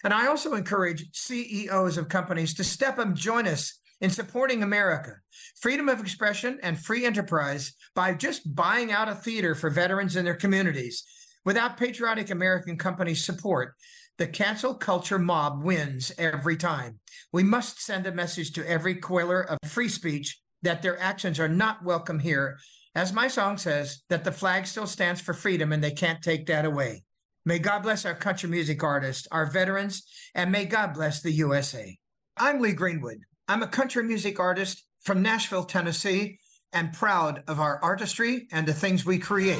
And 0.03 0.13
I 0.13 0.27
also 0.27 0.53
encourage 0.53 1.09
CEOs 1.13 1.97
of 1.97 2.09
companies 2.09 2.53
to 2.55 2.63
step 2.63 2.99
up 2.99 3.05
and 3.05 3.15
join 3.15 3.47
us 3.47 3.79
in 4.01 4.09
supporting 4.09 4.63
America, 4.63 5.15
freedom 5.59 5.87
of 5.87 5.99
expression, 5.99 6.59
and 6.63 6.79
free 6.79 7.05
enterprise 7.05 7.73
by 7.95 8.13
just 8.13 8.53
buying 8.55 8.91
out 8.91 9.07
a 9.07 9.15
theater 9.15 9.53
for 9.55 9.69
veterans 9.69 10.15
in 10.15 10.25
their 10.25 10.35
communities. 10.35 11.03
Without 11.45 11.77
patriotic 11.77 12.29
American 12.29 12.77
companies' 12.77 13.23
support, 13.23 13.75
the 14.17 14.27
cancel 14.27 14.75
culture 14.75 15.19
mob 15.19 15.63
wins 15.63 16.11
every 16.17 16.57
time. 16.57 16.99
We 17.31 17.43
must 17.43 17.81
send 17.81 18.05
a 18.05 18.11
message 18.11 18.51
to 18.53 18.69
every 18.69 18.95
coiler 18.95 19.41
of 19.41 19.57
free 19.65 19.89
speech 19.89 20.39
that 20.61 20.81
their 20.81 20.99
actions 20.99 21.39
are 21.39 21.49
not 21.49 21.83
welcome 21.83 22.19
here. 22.19 22.59
As 22.93 23.13
my 23.13 23.27
song 23.27 23.57
says, 23.57 24.01
that 24.09 24.23
the 24.23 24.31
flag 24.31 24.67
still 24.67 24.85
stands 24.85 25.21
for 25.21 25.33
freedom 25.33 25.71
and 25.71 25.83
they 25.83 25.91
can't 25.91 26.21
take 26.21 26.45
that 26.47 26.65
away. 26.65 27.03
May 27.43 27.57
God 27.57 27.81
bless 27.81 28.05
our 28.05 28.13
country 28.13 28.47
music 28.49 28.83
artists, 28.83 29.27
our 29.31 29.47
veterans, 29.47 30.03
and 30.35 30.51
may 30.51 30.65
God 30.65 30.93
bless 30.93 31.21
the 31.21 31.31
USA. 31.31 31.97
I'm 32.37 32.59
Lee 32.59 32.73
Greenwood. 32.73 33.17
I'm 33.47 33.63
a 33.63 33.67
country 33.67 34.03
music 34.03 34.39
artist 34.39 34.85
from 35.01 35.23
Nashville, 35.23 35.63
Tennessee, 35.63 36.37
and 36.71 36.93
proud 36.93 37.43
of 37.47 37.59
our 37.59 37.79
artistry 37.83 38.47
and 38.51 38.67
the 38.67 38.75
things 38.75 39.07
we 39.07 39.17
create. 39.17 39.59